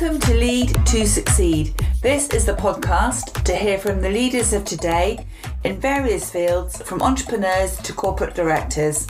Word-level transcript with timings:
Welcome 0.00 0.20
to 0.20 0.34
Lead 0.34 0.86
to 0.86 1.06
Succeed. 1.06 1.74
This 2.00 2.30
is 2.30 2.46
the 2.46 2.54
podcast 2.54 3.44
to 3.44 3.54
hear 3.54 3.76
from 3.76 4.00
the 4.00 4.08
leaders 4.08 4.54
of 4.54 4.64
today 4.64 5.26
in 5.62 5.78
various 5.78 6.30
fields, 6.30 6.80
from 6.80 7.02
entrepreneurs 7.02 7.76
to 7.82 7.92
corporate 7.92 8.34
directors. 8.34 9.06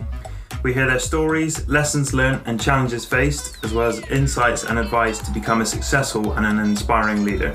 We 0.64 0.74
hear 0.74 0.88
their 0.88 0.98
stories, 0.98 1.68
lessons 1.68 2.12
learned, 2.12 2.42
and 2.46 2.60
challenges 2.60 3.04
faced, 3.04 3.64
as 3.64 3.72
well 3.72 3.88
as 3.88 4.00
insights 4.10 4.64
and 4.64 4.80
advice 4.80 5.20
to 5.20 5.30
become 5.30 5.60
a 5.60 5.66
successful 5.66 6.32
and 6.32 6.44
an 6.44 6.58
inspiring 6.58 7.22
leader. 7.22 7.54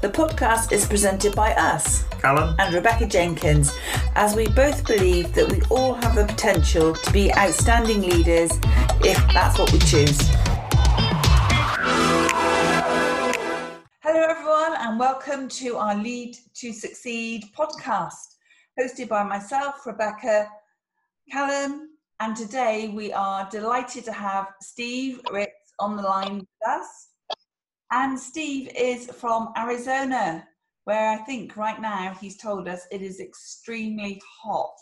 The 0.00 0.08
podcast 0.08 0.70
is 0.70 0.86
presented 0.86 1.34
by 1.34 1.54
us, 1.54 2.04
Callum 2.20 2.54
and 2.60 2.72
Rebecca 2.72 3.06
Jenkins, 3.06 3.76
as 4.14 4.36
we 4.36 4.46
both 4.46 4.86
believe 4.86 5.34
that 5.34 5.50
we 5.50 5.60
all 5.70 5.94
have 5.94 6.14
the 6.14 6.24
potential 6.24 6.94
to 6.94 7.12
be 7.12 7.34
outstanding 7.34 8.02
leaders 8.02 8.52
if 9.00 9.18
that's 9.32 9.58
what 9.58 9.72
we 9.72 9.80
choose. 9.80 10.45
And 14.96 15.00
welcome 15.00 15.46
to 15.46 15.76
our 15.76 15.94
Lead 15.94 16.38
to 16.54 16.72
Succeed 16.72 17.44
podcast, 17.54 18.36
hosted 18.80 19.08
by 19.08 19.22
myself, 19.22 19.84
Rebecca, 19.84 20.48
Callum, 21.30 21.90
and 22.20 22.34
today 22.34 22.88
we 22.88 23.12
are 23.12 23.46
delighted 23.50 24.06
to 24.06 24.12
have 24.12 24.46
Steve 24.62 25.20
Ritz 25.30 25.74
on 25.80 25.96
the 25.96 26.02
line 26.02 26.38
with 26.38 26.48
us. 26.66 27.08
And 27.92 28.18
Steve 28.18 28.70
is 28.74 29.04
from 29.10 29.52
Arizona, 29.58 30.48
where 30.84 31.10
I 31.10 31.18
think 31.24 31.58
right 31.58 31.78
now 31.78 32.16
he's 32.18 32.38
told 32.38 32.66
us 32.66 32.86
it 32.90 33.02
is 33.02 33.20
extremely 33.20 34.22
hot. 34.42 34.78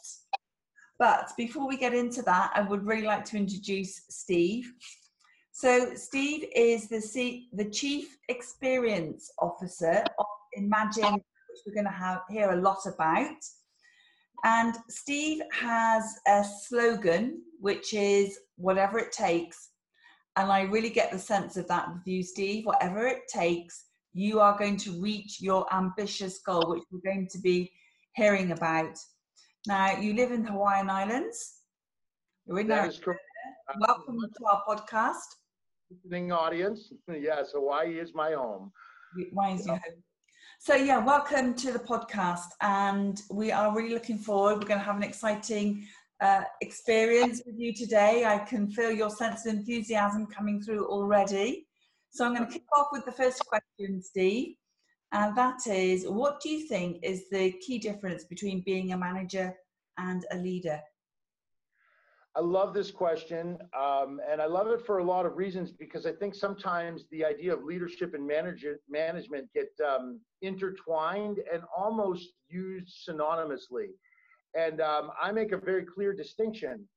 But 0.96 1.32
before 1.36 1.66
we 1.66 1.76
get 1.76 1.92
into 1.92 2.22
that, 2.22 2.52
I 2.54 2.60
would 2.60 2.86
really 2.86 3.02
like 3.02 3.24
to 3.26 3.36
introduce 3.36 4.02
Steve. 4.10 4.72
So, 5.56 5.94
Steve 5.94 6.46
is 6.56 6.88
the, 6.88 7.00
C- 7.00 7.48
the 7.52 7.66
Chief 7.66 8.16
Experience 8.28 9.30
Officer 9.38 10.04
of 10.18 10.26
Imagine, 10.54 11.12
which 11.14 11.60
we're 11.64 11.74
going 11.74 11.84
to 11.84 11.92
have, 11.92 12.22
hear 12.28 12.50
a 12.50 12.60
lot 12.60 12.80
about. 12.92 13.36
And 14.42 14.74
Steve 14.88 15.42
has 15.52 16.18
a 16.26 16.44
slogan, 16.64 17.40
which 17.60 17.94
is 17.94 18.36
whatever 18.56 18.98
it 18.98 19.12
takes. 19.12 19.70
And 20.34 20.50
I 20.50 20.62
really 20.62 20.90
get 20.90 21.12
the 21.12 21.20
sense 21.20 21.56
of 21.56 21.68
that 21.68 21.86
with 21.88 22.04
you, 22.04 22.24
Steve. 22.24 22.66
Whatever 22.66 23.06
it 23.06 23.28
takes, 23.32 23.84
you 24.12 24.40
are 24.40 24.58
going 24.58 24.76
to 24.78 25.00
reach 25.00 25.40
your 25.40 25.72
ambitious 25.72 26.40
goal, 26.40 26.64
which 26.66 26.82
we're 26.90 27.12
going 27.12 27.28
to 27.30 27.38
be 27.38 27.70
hearing 28.16 28.50
about. 28.50 28.98
Now, 29.68 30.00
you 30.00 30.14
live 30.14 30.32
in 30.32 30.42
the 30.42 30.50
Hawaiian 30.50 30.90
Islands. 30.90 31.60
You're 32.44 32.58
in 32.58 32.66
that 32.66 32.88
is 32.88 32.98
correct. 32.98 33.20
Welcome 33.78 34.18
to 34.20 34.46
our 34.46 34.64
podcast. 34.68 35.43
Listening 35.90 36.32
audience. 36.32 36.92
Yes, 37.08 37.52
Hawaii 37.52 37.98
is 37.98 38.14
my 38.14 38.32
home. 38.32 38.72
Hawaii 39.30 39.54
is 39.54 39.66
your 39.66 39.76
home. 39.76 40.02
So, 40.60 40.74
yeah, 40.74 40.98
welcome 41.04 41.54
to 41.54 41.72
the 41.72 41.78
podcast. 41.78 42.48
And 42.62 43.20
we 43.30 43.52
are 43.52 43.74
really 43.74 43.92
looking 43.92 44.18
forward. 44.18 44.54
We're 44.54 44.68
going 44.68 44.80
to 44.80 44.86
have 44.86 44.96
an 44.96 45.02
exciting 45.02 45.86
uh, 46.20 46.44
experience 46.62 47.42
with 47.44 47.56
you 47.58 47.74
today. 47.74 48.24
I 48.24 48.38
can 48.38 48.70
feel 48.70 48.90
your 48.90 49.10
sense 49.10 49.46
of 49.46 49.54
enthusiasm 49.54 50.26
coming 50.26 50.62
through 50.62 50.86
already. 50.86 51.66
So, 52.10 52.24
I'm 52.24 52.34
going 52.34 52.46
to 52.46 52.52
kick 52.52 52.64
off 52.76 52.88
with 52.92 53.04
the 53.04 53.12
first 53.12 53.44
question, 53.46 54.02
Steve. 54.02 54.54
And 55.12 55.36
that 55.36 55.66
is 55.66 56.06
what 56.08 56.40
do 56.40 56.48
you 56.48 56.66
think 56.66 56.98
is 57.02 57.28
the 57.30 57.52
key 57.64 57.78
difference 57.78 58.24
between 58.24 58.62
being 58.62 58.92
a 58.92 58.98
manager 58.98 59.54
and 59.96 60.24
a 60.32 60.36
leader? 60.36 60.80
I 62.36 62.40
love 62.40 62.74
this 62.74 62.90
question, 62.90 63.58
um, 63.78 64.20
and 64.28 64.42
I 64.42 64.46
love 64.46 64.66
it 64.66 64.84
for 64.84 64.98
a 64.98 65.04
lot 65.04 65.24
of 65.24 65.36
reasons 65.36 65.70
because 65.70 66.04
I 66.04 66.10
think 66.10 66.34
sometimes 66.34 67.04
the 67.12 67.24
idea 67.24 67.54
of 67.54 67.62
leadership 67.62 68.12
and 68.12 68.26
manager, 68.26 68.80
management 68.88 69.48
get 69.54 69.70
um, 69.86 70.18
intertwined 70.42 71.38
and 71.52 71.62
almost 71.76 72.30
used 72.48 73.08
synonymously. 73.08 73.90
And 74.58 74.80
um, 74.80 75.12
I 75.22 75.30
make 75.30 75.52
a 75.52 75.56
very 75.56 75.84
clear 75.84 76.12
distinction. 76.12 76.88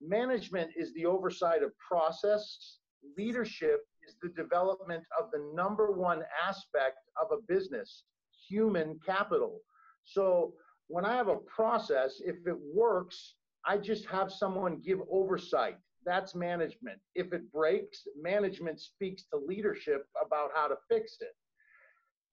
Management 0.00 0.70
is 0.76 0.94
the 0.94 1.06
oversight 1.06 1.64
of 1.64 1.72
process. 1.78 2.78
Leadership 3.18 3.80
is 4.06 4.14
the 4.22 4.28
development 4.28 5.02
of 5.20 5.32
the 5.32 5.50
number 5.54 5.90
one 5.90 6.22
aspect 6.46 6.98
of 7.20 7.36
a 7.36 7.42
business, 7.52 8.04
human 8.48 9.00
capital. 9.04 9.60
So 10.04 10.54
when 10.86 11.04
I 11.04 11.14
have 11.16 11.28
a 11.28 11.36
process, 11.36 12.20
if 12.24 12.36
it 12.46 12.56
works, 12.72 13.34
I 13.66 13.78
just 13.78 14.06
have 14.06 14.30
someone 14.30 14.80
give 14.84 15.00
oversight. 15.10 15.76
That's 16.04 16.34
management. 16.34 16.98
If 17.14 17.32
it 17.32 17.50
breaks, 17.50 18.06
management 18.20 18.80
speaks 18.80 19.24
to 19.32 19.38
leadership 19.38 20.06
about 20.24 20.50
how 20.54 20.68
to 20.68 20.76
fix 20.88 21.16
it. 21.20 21.34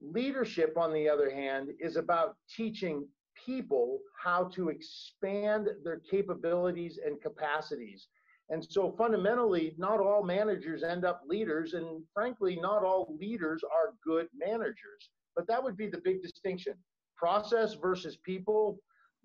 Leadership, 0.02 0.78
on 0.78 0.94
the 0.94 1.08
other 1.08 1.30
hand, 1.30 1.70
is 1.80 1.96
about 1.96 2.36
teaching 2.54 3.08
people 3.46 4.00
how 4.22 4.46
to 4.46 4.70
expand 4.70 5.70
their 5.84 6.00
capabilities 6.00 7.00
and 7.06 7.22
capacities. 7.22 8.08
And 8.50 8.66
so 8.70 8.94
fundamentally, 8.98 9.74
not 9.78 10.02
all 10.02 10.24
managers 10.24 10.84
end 10.84 11.06
up 11.06 11.22
leaders, 11.26 11.74
and 11.74 12.04
frankly, 12.14 12.60
not 12.62 12.84
all 12.84 13.16
leaders 13.18 13.64
are 13.64 13.94
good 14.06 14.28
managers. 14.38 15.10
But 15.36 15.48
that 15.48 15.64
would 15.64 15.78
be 15.78 15.88
the 15.88 16.02
big 16.04 16.22
distinction 16.22 16.74
process 17.16 17.76
versus 17.76 18.18
people, 18.26 18.80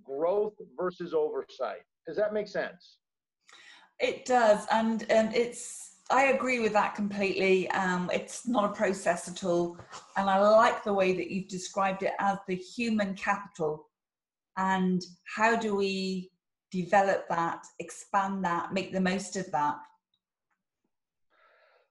growth 0.05 0.55
versus 0.78 1.15
oversight. 1.15 1.83
Does 2.06 2.17
that 2.17 2.33
make 2.33 2.49
sense? 2.49 2.99
It 3.99 4.25
does, 4.27 4.67
and 4.71 5.11
and 5.11 5.34
it's 5.34 5.97
I 6.11 6.27
agree 6.27 6.61
with 6.61 6.72
that 6.75 6.94
completely. 6.94 7.69
Um, 7.71 8.11
it's 8.12 8.47
not 8.47 8.71
a 8.71 8.75
process 8.75 9.28
at 9.28 9.43
all, 9.43 9.78
and 10.16 10.31
I 10.31 10.39
like 10.39 10.84
the 10.84 10.93
way 10.93 11.15
that 11.15 11.31
you've 11.31 11.49
described 11.49 12.03
it 12.03 12.12
as 12.19 12.39
the 12.47 12.55
human 12.55 13.15
capital. 13.15 13.89
And 14.56 15.03
how 15.37 15.56
do 15.56 15.75
we 15.75 16.31
develop 16.71 17.28
that, 17.28 17.66
expand 17.78 18.45
that, 18.45 18.72
make 18.72 18.93
the 18.93 19.00
most 19.00 19.37
of 19.37 19.50
that? 19.53 19.77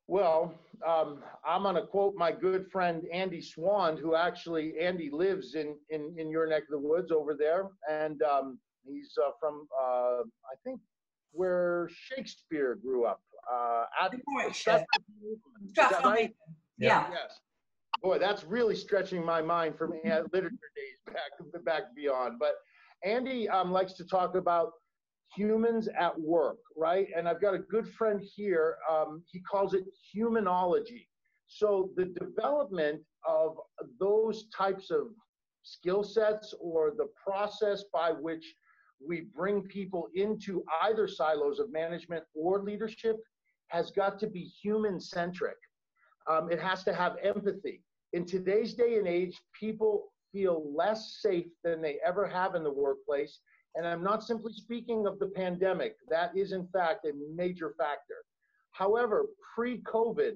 Well, 0.07 0.53
um, 0.85 1.23
I'm 1.45 1.63
going 1.63 1.75
to 1.75 1.85
quote 1.85 2.15
my 2.15 2.31
good 2.31 2.69
friend 2.71 3.03
Andy 3.11 3.41
Swan, 3.41 3.97
who 3.97 4.15
actually 4.15 4.79
Andy 4.79 5.09
lives 5.11 5.55
in 5.55 5.75
in 5.89 6.15
in 6.17 6.29
your 6.29 6.47
neck 6.47 6.63
of 6.63 6.69
the 6.81 6.87
woods 6.87 7.11
over 7.11 7.33
there, 7.33 7.69
and 7.89 8.21
um, 8.21 8.59
He's 8.87 9.11
uh, 9.23 9.31
from, 9.39 9.67
uh, 9.79 10.21
I 10.23 10.55
think, 10.63 10.79
where 11.31 11.89
Shakespeare 11.91 12.75
grew 12.75 13.05
up. 13.05 13.21
Uh, 13.51 13.83
at 14.01 14.11
Stratford. 15.71 16.03
Right? 16.03 16.35
Yeah. 16.77 17.07
Yes. 17.11 17.39
Boy, 18.01 18.19
that's 18.19 18.43
really 18.43 18.75
stretching 18.75 19.23
my 19.23 19.41
mind 19.41 19.77
from 19.77 19.93
literature 20.33 20.71
days 20.75 20.99
back 21.05 21.63
back 21.63 21.95
beyond. 21.95 22.39
But 22.39 22.55
Andy 23.03 23.47
um, 23.49 23.71
likes 23.71 23.93
to 23.93 24.05
talk 24.05 24.35
about 24.35 24.71
humans 25.35 25.87
at 25.97 26.19
work, 26.19 26.57
right? 26.75 27.07
And 27.15 27.27
I've 27.27 27.41
got 27.41 27.53
a 27.53 27.59
good 27.59 27.87
friend 27.93 28.21
here. 28.21 28.77
Um, 28.89 29.23
he 29.31 29.39
calls 29.39 29.73
it 29.73 29.83
humanology. 30.15 31.07
So 31.47 31.91
the 31.95 32.05
development 32.05 33.01
of 33.27 33.57
those 33.99 34.47
types 34.55 34.91
of 34.91 35.07
skill 35.63 36.03
sets 36.03 36.53
or 36.59 36.93
the 36.95 37.07
process 37.25 37.83
by 37.93 38.11
which 38.11 38.55
we 39.05 39.27
bring 39.35 39.61
people 39.63 40.07
into 40.15 40.63
either 40.83 41.07
silos 41.07 41.59
of 41.59 41.71
management 41.71 42.23
or 42.33 42.61
leadership 42.61 43.17
has 43.67 43.91
got 43.91 44.19
to 44.19 44.27
be 44.27 44.43
human 44.43 44.99
centric. 44.99 45.57
Um, 46.29 46.51
it 46.51 46.59
has 46.59 46.83
to 46.85 46.93
have 46.93 47.17
empathy. 47.23 47.81
In 48.13 48.25
today's 48.25 48.73
day 48.73 48.97
and 48.97 49.07
age, 49.07 49.39
people 49.59 50.05
feel 50.31 50.71
less 50.75 51.17
safe 51.21 51.47
than 51.63 51.81
they 51.81 51.97
ever 52.05 52.27
have 52.27 52.55
in 52.55 52.63
the 52.63 52.71
workplace. 52.71 53.39
And 53.75 53.85
I'm 53.85 54.03
not 54.03 54.23
simply 54.23 54.53
speaking 54.53 55.05
of 55.05 55.19
the 55.19 55.27
pandemic, 55.27 55.95
that 56.09 56.35
is, 56.35 56.51
in 56.51 56.67
fact, 56.67 57.05
a 57.05 57.11
major 57.35 57.73
factor. 57.77 58.23
However, 58.71 59.25
pre 59.53 59.81
COVID, 59.81 60.35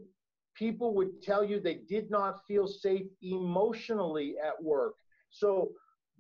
people 0.55 0.93
would 0.93 1.21
tell 1.21 1.43
you 1.43 1.59
they 1.59 1.79
did 1.87 2.11
not 2.11 2.45
feel 2.47 2.67
safe 2.67 3.05
emotionally 3.21 4.35
at 4.45 4.61
work. 4.61 4.93
So 5.29 5.71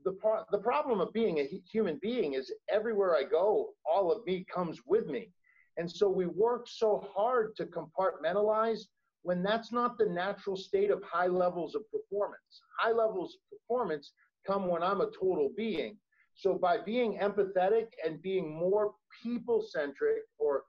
the 0.03 0.17
the 0.51 0.57
problem 0.57 1.01
of 1.01 1.13
being 1.13 1.39
a 1.39 1.61
human 1.71 1.99
being 2.01 2.33
is 2.33 2.51
everywhere 2.69 3.15
I 3.15 3.23
go, 3.23 3.69
all 3.85 4.11
of 4.11 4.25
me 4.25 4.45
comes 4.53 4.79
with 4.85 5.07
me. 5.07 5.31
And 5.77 5.89
so 5.89 6.09
we 6.09 6.25
work 6.25 6.67
so 6.67 7.07
hard 7.15 7.55
to 7.57 7.65
compartmentalize 7.65 8.81
when 9.23 9.43
that's 9.43 9.71
not 9.71 9.97
the 9.97 10.05
natural 10.05 10.55
state 10.55 10.91
of 10.91 11.03
high 11.03 11.27
levels 11.27 11.75
of 11.75 11.83
performance. 11.91 12.61
High 12.79 12.91
levels 12.91 13.35
of 13.35 13.59
performance 13.59 14.11
come 14.45 14.67
when 14.67 14.83
I'm 14.83 15.01
a 15.01 15.11
total 15.11 15.49
being. 15.55 15.97
So 16.35 16.53
by 16.53 16.77
being 16.77 17.17
empathetic 17.17 17.87
and 18.05 18.21
being 18.21 18.53
more 18.53 18.93
people 19.21 19.61
centric 19.61 20.23
or 20.37 20.63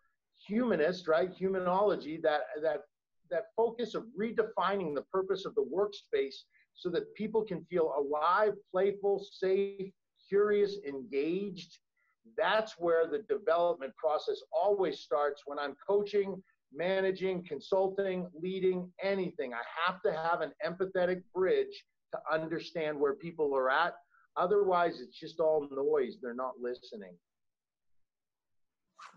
humanist, 0.46 1.06
right? 1.06 1.32
Humanology, 1.32 2.20
that 2.22 2.42
that 2.62 2.82
that 3.30 3.46
focus 3.56 3.94
of 3.94 4.04
redefining 4.20 4.94
the 4.94 5.04
purpose 5.12 5.44
of 5.44 5.54
the 5.54 5.64
workspace 5.64 6.34
so 6.80 6.88
that 6.88 7.14
people 7.14 7.44
can 7.44 7.62
feel 7.66 7.92
alive, 7.98 8.54
playful, 8.72 9.22
safe, 9.30 9.92
curious, 10.26 10.78
engaged. 10.88 11.78
That's 12.38 12.78
where 12.78 13.06
the 13.06 13.18
development 13.28 13.92
process 13.96 14.40
always 14.50 15.00
starts 15.00 15.42
when 15.44 15.58
I'm 15.58 15.76
coaching 15.86 16.42
managing, 16.72 17.44
consulting, 17.44 18.28
leading, 18.40 18.90
anything. 19.02 19.52
I 19.52 19.62
have 19.86 20.00
to 20.02 20.12
have 20.12 20.40
an 20.40 20.52
empathetic 20.64 21.22
bridge 21.34 21.84
to 22.12 22.18
understand 22.32 22.98
where 22.98 23.14
people 23.14 23.54
are 23.56 23.70
at. 23.70 23.94
Otherwise, 24.36 25.00
it's 25.00 25.18
just 25.18 25.40
all 25.40 25.68
noise. 25.70 26.18
They're 26.22 26.32
not 26.32 26.52
listening. 26.60 27.12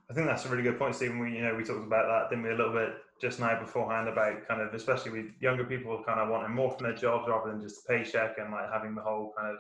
I 0.10 0.14
think 0.14 0.28
that's 0.28 0.46
a 0.46 0.50
really 0.50 0.64
good 0.64 0.80
point, 0.80 0.96
Stephen. 0.96 1.20
We, 1.20 1.36
you 1.36 1.44
know, 1.44 1.56
we 1.56 1.64
talked 1.64 1.86
about 1.86 2.08
that, 2.08 2.30
didn't 2.30 2.44
we, 2.44 2.50
a 2.50 2.56
little 2.56 2.74
bit 2.74 2.90
just 3.24 3.40
now 3.40 3.58
beforehand 3.58 4.10
about 4.10 4.46
kind 4.50 4.62
of, 4.62 4.74
especially 4.74 5.12
with 5.12 5.32
younger 5.40 5.64
people, 5.64 6.04
kind 6.06 6.20
of 6.20 6.28
wanting 6.28 6.54
more 6.54 6.70
from 6.70 6.84
their 6.84 6.96
jobs 6.96 7.26
rather 7.30 7.50
than 7.50 7.62
just 7.62 7.86
a 7.86 7.88
paycheck 7.88 8.38
and 8.38 8.52
like 8.52 8.70
having 8.70 8.94
the 8.94 9.02
whole 9.02 9.34
kind 9.38 9.56
of 9.56 9.58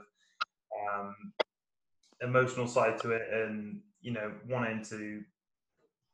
um, 0.84 1.16
emotional 2.22 2.68
side 2.68 3.00
to 3.00 3.12
it, 3.12 3.22
and 3.32 3.80
you 4.02 4.12
know, 4.12 4.34
wanting 4.50 4.84
to 4.84 5.22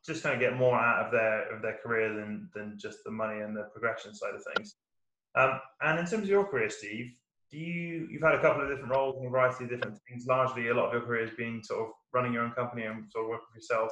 just 0.06 0.22
kind 0.22 0.32
of 0.32 0.40
get 0.40 0.56
more 0.56 0.78
out 0.78 1.04
of 1.04 1.10
their 1.10 1.52
of 1.52 1.60
their 1.60 1.76
career 1.82 2.14
than 2.14 2.48
than 2.54 2.78
just 2.78 2.98
the 3.04 3.10
money 3.10 3.40
and 3.40 3.56
the 3.56 3.64
progression 3.72 4.14
side 4.14 4.34
of 4.36 4.44
things. 4.54 4.76
Um, 5.34 5.60
and 5.80 5.98
in 5.98 6.06
terms 6.06 6.22
of 6.22 6.28
your 6.28 6.44
career, 6.44 6.70
Steve, 6.70 7.10
do 7.50 7.58
you 7.58 8.06
you've 8.12 8.22
had 8.22 8.36
a 8.36 8.40
couple 8.40 8.62
of 8.62 8.68
different 8.68 8.94
roles 8.94 9.16
in 9.20 9.26
a 9.26 9.28
variety 9.28 9.64
of 9.64 9.70
different 9.70 9.98
things. 10.08 10.24
Largely, 10.28 10.68
a 10.68 10.74
lot 10.74 10.86
of 10.86 10.92
your 10.92 11.02
career 11.02 11.26
has 11.26 11.36
been 11.36 11.64
sort 11.64 11.80
of 11.80 11.88
running 12.12 12.32
your 12.32 12.44
own 12.44 12.52
company 12.52 12.84
and 12.84 13.10
sort 13.10 13.24
of 13.24 13.30
working 13.30 13.46
for 13.52 13.58
yourself. 13.58 13.90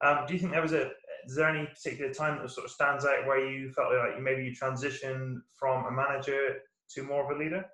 Um, 0.00 0.24
do 0.26 0.32
you 0.32 0.40
think 0.40 0.52
there 0.52 0.62
was 0.62 0.72
a 0.72 0.90
is 1.26 1.34
there 1.34 1.48
any 1.48 1.66
particular 1.66 2.12
time 2.12 2.40
that 2.40 2.50
sort 2.50 2.66
of 2.66 2.70
stands 2.70 3.04
out 3.04 3.26
where 3.26 3.48
you 3.48 3.70
felt 3.72 3.92
like 3.92 4.20
maybe 4.20 4.44
you 4.44 4.52
transitioned 4.52 5.40
from 5.58 5.86
a 5.86 5.90
manager 5.90 6.58
to 6.90 7.02
more 7.02 7.30
of 7.30 7.36
a 7.36 7.38
leader? 7.38 7.64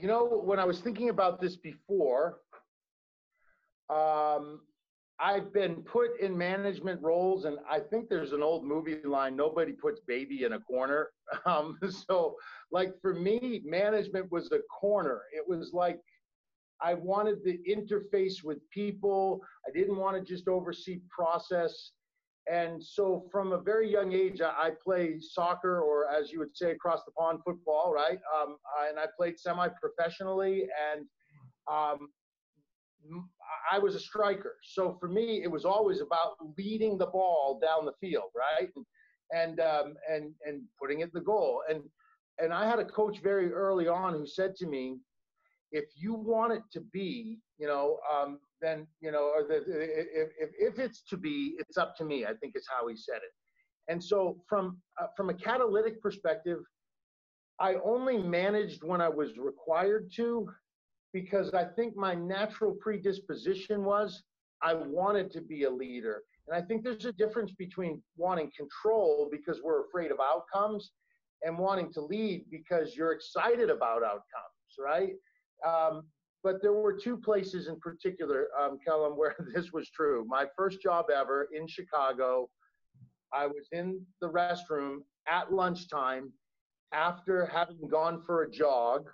You 0.00 0.08
know, 0.08 0.26
when 0.26 0.58
I 0.58 0.64
was 0.64 0.80
thinking 0.80 1.08
about 1.08 1.40
this 1.40 1.56
before, 1.56 2.40
um, 3.88 4.60
I've 5.18 5.52
been 5.52 5.76
put 5.76 6.20
in 6.20 6.36
management 6.36 7.00
roles, 7.02 7.46
and 7.46 7.58
I 7.70 7.80
think 7.80 8.10
there's 8.10 8.32
an 8.32 8.42
old 8.42 8.64
movie 8.64 8.98
line: 9.04 9.34
"Nobody 9.34 9.72
puts 9.72 10.00
baby 10.00 10.44
in 10.44 10.54
a 10.54 10.60
corner." 10.60 11.10
Um, 11.44 11.76
so, 12.08 12.36
like 12.70 12.92
for 13.00 13.12
me, 13.12 13.60
management 13.64 14.30
was 14.30 14.52
a 14.52 14.60
corner. 14.80 15.22
It 15.34 15.46
was 15.46 15.72
like 15.72 15.98
I 16.82 16.94
wanted 16.94 17.42
the 17.44 17.58
interface 17.68 18.44
with 18.44 18.58
people. 18.70 19.40
I 19.66 19.70
didn't 19.76 19.96
want 19.96 20.16
to 20.16 20.22
just 20.22 20.48
oversee 20.48 21.00
process. 21.08 21.92
And 22.50 22.82
so, 22.82 23.26
from 23.32 23.52
a 23.52 23.58
very 23.58 23.90
young 23.90 24.12
age, 24.12 24.40
I, 24.40 24.70
play 24.84 25.16
soccer, 25.20 25.80
or 25.80 26.08
as 26.08 26.30
you 26.30 26.38
would 26.38 26.56
say, 26.56 26.70
across 26.70 27.02
the 27.04 27.10
pond, 27.12 27.40
football, 27.44 27.92
right? 27.92 28.20
Um, 28.40 28.56
and 28.88 29.00
I 29.00 29.06
played 29.16 29.38
semi-professionally, 29.38 30.68
and 30.92 31.06
um, 31.68 32.08
I 33.70 33.78
was 33.78 33.96
a 33.96 34.00
striker. 34.00 34.54
So 34.62 34.96
for 35.00 35.08
me, 35.08 35.42
it 35.42 35.50
was 35.50 35.64
always 35.64 36.00
about 36.00 36.36
leading 36.56 36.98
the 36.98 37.06
ball 37.06 37.58
down 37.60 37.84
the 37.84 37.94
field, 38.00 38.30
right? 38.36 38.70
And 38.76 38.86
and 39.32 39.60
um, 39.60 39.94
and, 40.08 40.32
and 40.46 40.62
putting 40.80 41.00
it 41.00 41.04
in 41.04 41.10
the 41.14 41.20
goal. 41.20 41.62
And 41.68 41.82
and 42.38 42.52
I 42.52 42.68
had 42.68 42.78
a 42.78 42.84
coach 42.84 43.18
very 43.22 43.52
early 43.52 43.88
on 43.88 44.12
who 44.12 44.26
said 44.26 44.54
to 44.56 44.66
me, 44.66 44.98
if 45.72 45.84
you 45.96 46.14
want 46.14 46.52
it 46.52 46.62
to 46.72 46.80
be, 46.80 47.38
you 47.58 47.66
know, 47.66 47.98
um, 48.12 48.38
then 48.60 48.86
you 49.00 49.10
know, 49.10 49.32
the, 49.48 49.56
if, 49.56 50.28
if 50.38 50.50
if 50.58 50.78
it's 50.78 51.02
to 51.10 51.16
be, 51.16 51.54
it's 51.58 51.76
up 51.76 51.96
to 51.96 52.04
me. 52.04 52.24
I 52.24 52.34
think 52.34 52.54
is 52.56 52.66
how 52.68 52.88
he 52.88 52.96
said 52.96 53.16
it. 53.16 53.32
And 53.88 54.02
so 54.02 54.38
from 54.48 54.78
uh, 55.00 55.06
from 55.16 55.30
a 55.30 55.34
catalytic 55.34 56.00
perspective, 56.02 56.60
I 57.60 57.76
only 57.84 58.18
managed 58.18 58.82
when 58.84 59.00
I 59.00 59.08
was 59.08 59.38
required 59.38 60.10
to, 60.16 60.48
because 61.12 61.54
I 61.54 61.64
think 61.64 61.96
my 61.96 62.14
natural 62.14 62.76
predisposition 62.80 63.84
was 63.84 64.22
I 64.62 64.74
wanted 64.74 65.30
to 65.32 65.40
be 65.40 65.64
a 65.64 65.70
leader. 65.70 66.22
And 66.46 66.56
I 66.56 66.66
think 66.66 66.84
there's 66.84 67.04
a 67.04 67.12
difference 67.12 67.52
between 67.52 68.02
wanting 68.16 68.50
control 68.56 69.28
because 69.30 69.60
we're 69.62 69.84
afraid 69.86 70.10
of 70.10 70.18
outcomes 70.20 70.92
and 71.42 71.58
wanting 71.58 71.92
to 71.94 72.00
lead 72.00 72.44
because 72.50 72.96
you're 72.96 73.12
excited 73.12 73.68
about 73.70 74.02
outcomes, 74.02 74.22
right? 74.78 75.14
Um, 75.64 76.02
but 76.42 76.62
there 76.62 76.72
were 76.72 76.92
two 76.92 77.16
places 77.16 77.68
in 77.68 77.78
particular, 77.80 78.48
um, 78.60 78.78
Callum, 78.84 79.12
where 79.18 79.36
this 79.54 79.72
was 79.72 79.90
true. 79.90 80.24
My 80.28 80.46
first 80.56 80.80
job 80.82 81.06
ever 81.14 81.48
in 81.52 81.66
Chicago, 81.66 82.48
I 83.32 83.46
was 83.46 83.68
in 83.72 84.00
the 84.20 84.28
restroom 84.28 84.98
at 85.28 85.52
lunchtime 85.52 86.32
after 86.92 87.46
having 87.46 87.88
gone 87.88 88.22
for 88.24 88.44
a 88.44 88.50
jog 88.50 89.08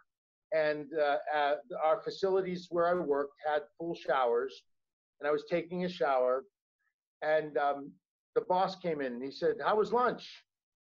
and 0.53 0.87
uh, 0.94 1.55
our 1.83 2.03
facilities 2.03 2.67
where 2.71 2.87
I 2.87 2.95
worked 2.95 3.35
had 3.47 3.62
full 3.79 3.95
showers, 3.95 4.62
and 5.21 5.27
I 5.27 5.33
was 5.33 5.45
taking 5.50 5.85
a 5.85 5.88
shower, 5.88 6.45
and 7.23 7.56
um, 7.56 7.93
the 8.35 8.43
boss 8.43 8.77
came 8.77 9.00
in 9.00 9.15
and 9.15 9.25
he 9.25 9.31
said, 9.31 9.55
"How 9.65 9.77
was 9.77 9.93
lunch?" 9.93 10.29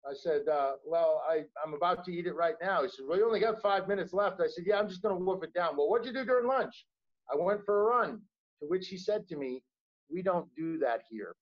I 0.09 0.13
said, 0.13 0.47
uh, 0.47 0.73
"Well, 0.85 1.21
I, 1.29 1.43
I'm 1.63 1.73
about 1.73 2.05
to 2.05 2.11
eat 2.11 2.27
it 2.27 2.35
right 2.35 2.55
now." 2.61 2.83
He 2.83 2.89
said, 2.89 3.05
"Well, 3.07 3.17
you 3.17 3.25
only 3.25 3.39
got 3.39 3.61
five 3.61 3.87
minutes 3.87 4.13
left." 4.13 4.39
I 4.39 4.47
said, 4.47 4.65
"Yeah, 4.65 4.79
I'm 4.79 4.87
just 4.87 5.01
going 5.01 5.17
to 5.17 5.23
wolf 5.23 5.43
it 5.43 5.53
down." 5.53 5.75
Well, 5.77 5.89
what'd 5.89 6.07
you 6.07 6.13
do 6.13 6.25
during 6.25 6.47
lunch? 6.47 6.85
I 7.31 7.35
went 7.35 7.65
for 7.65 7.81
a 7.81 7.83
run. 7.83 8.21
To 8.61 8.67
which 8.67 8.87
he 8.87 8.97
said 8.97 9.27
to 9.27 9.35
me, 9.35 9.63
"We 10.09 10.21
don't 10.21 10.47
do 10.55 10.77
that 10.79 11.01
here," 11.09 11.35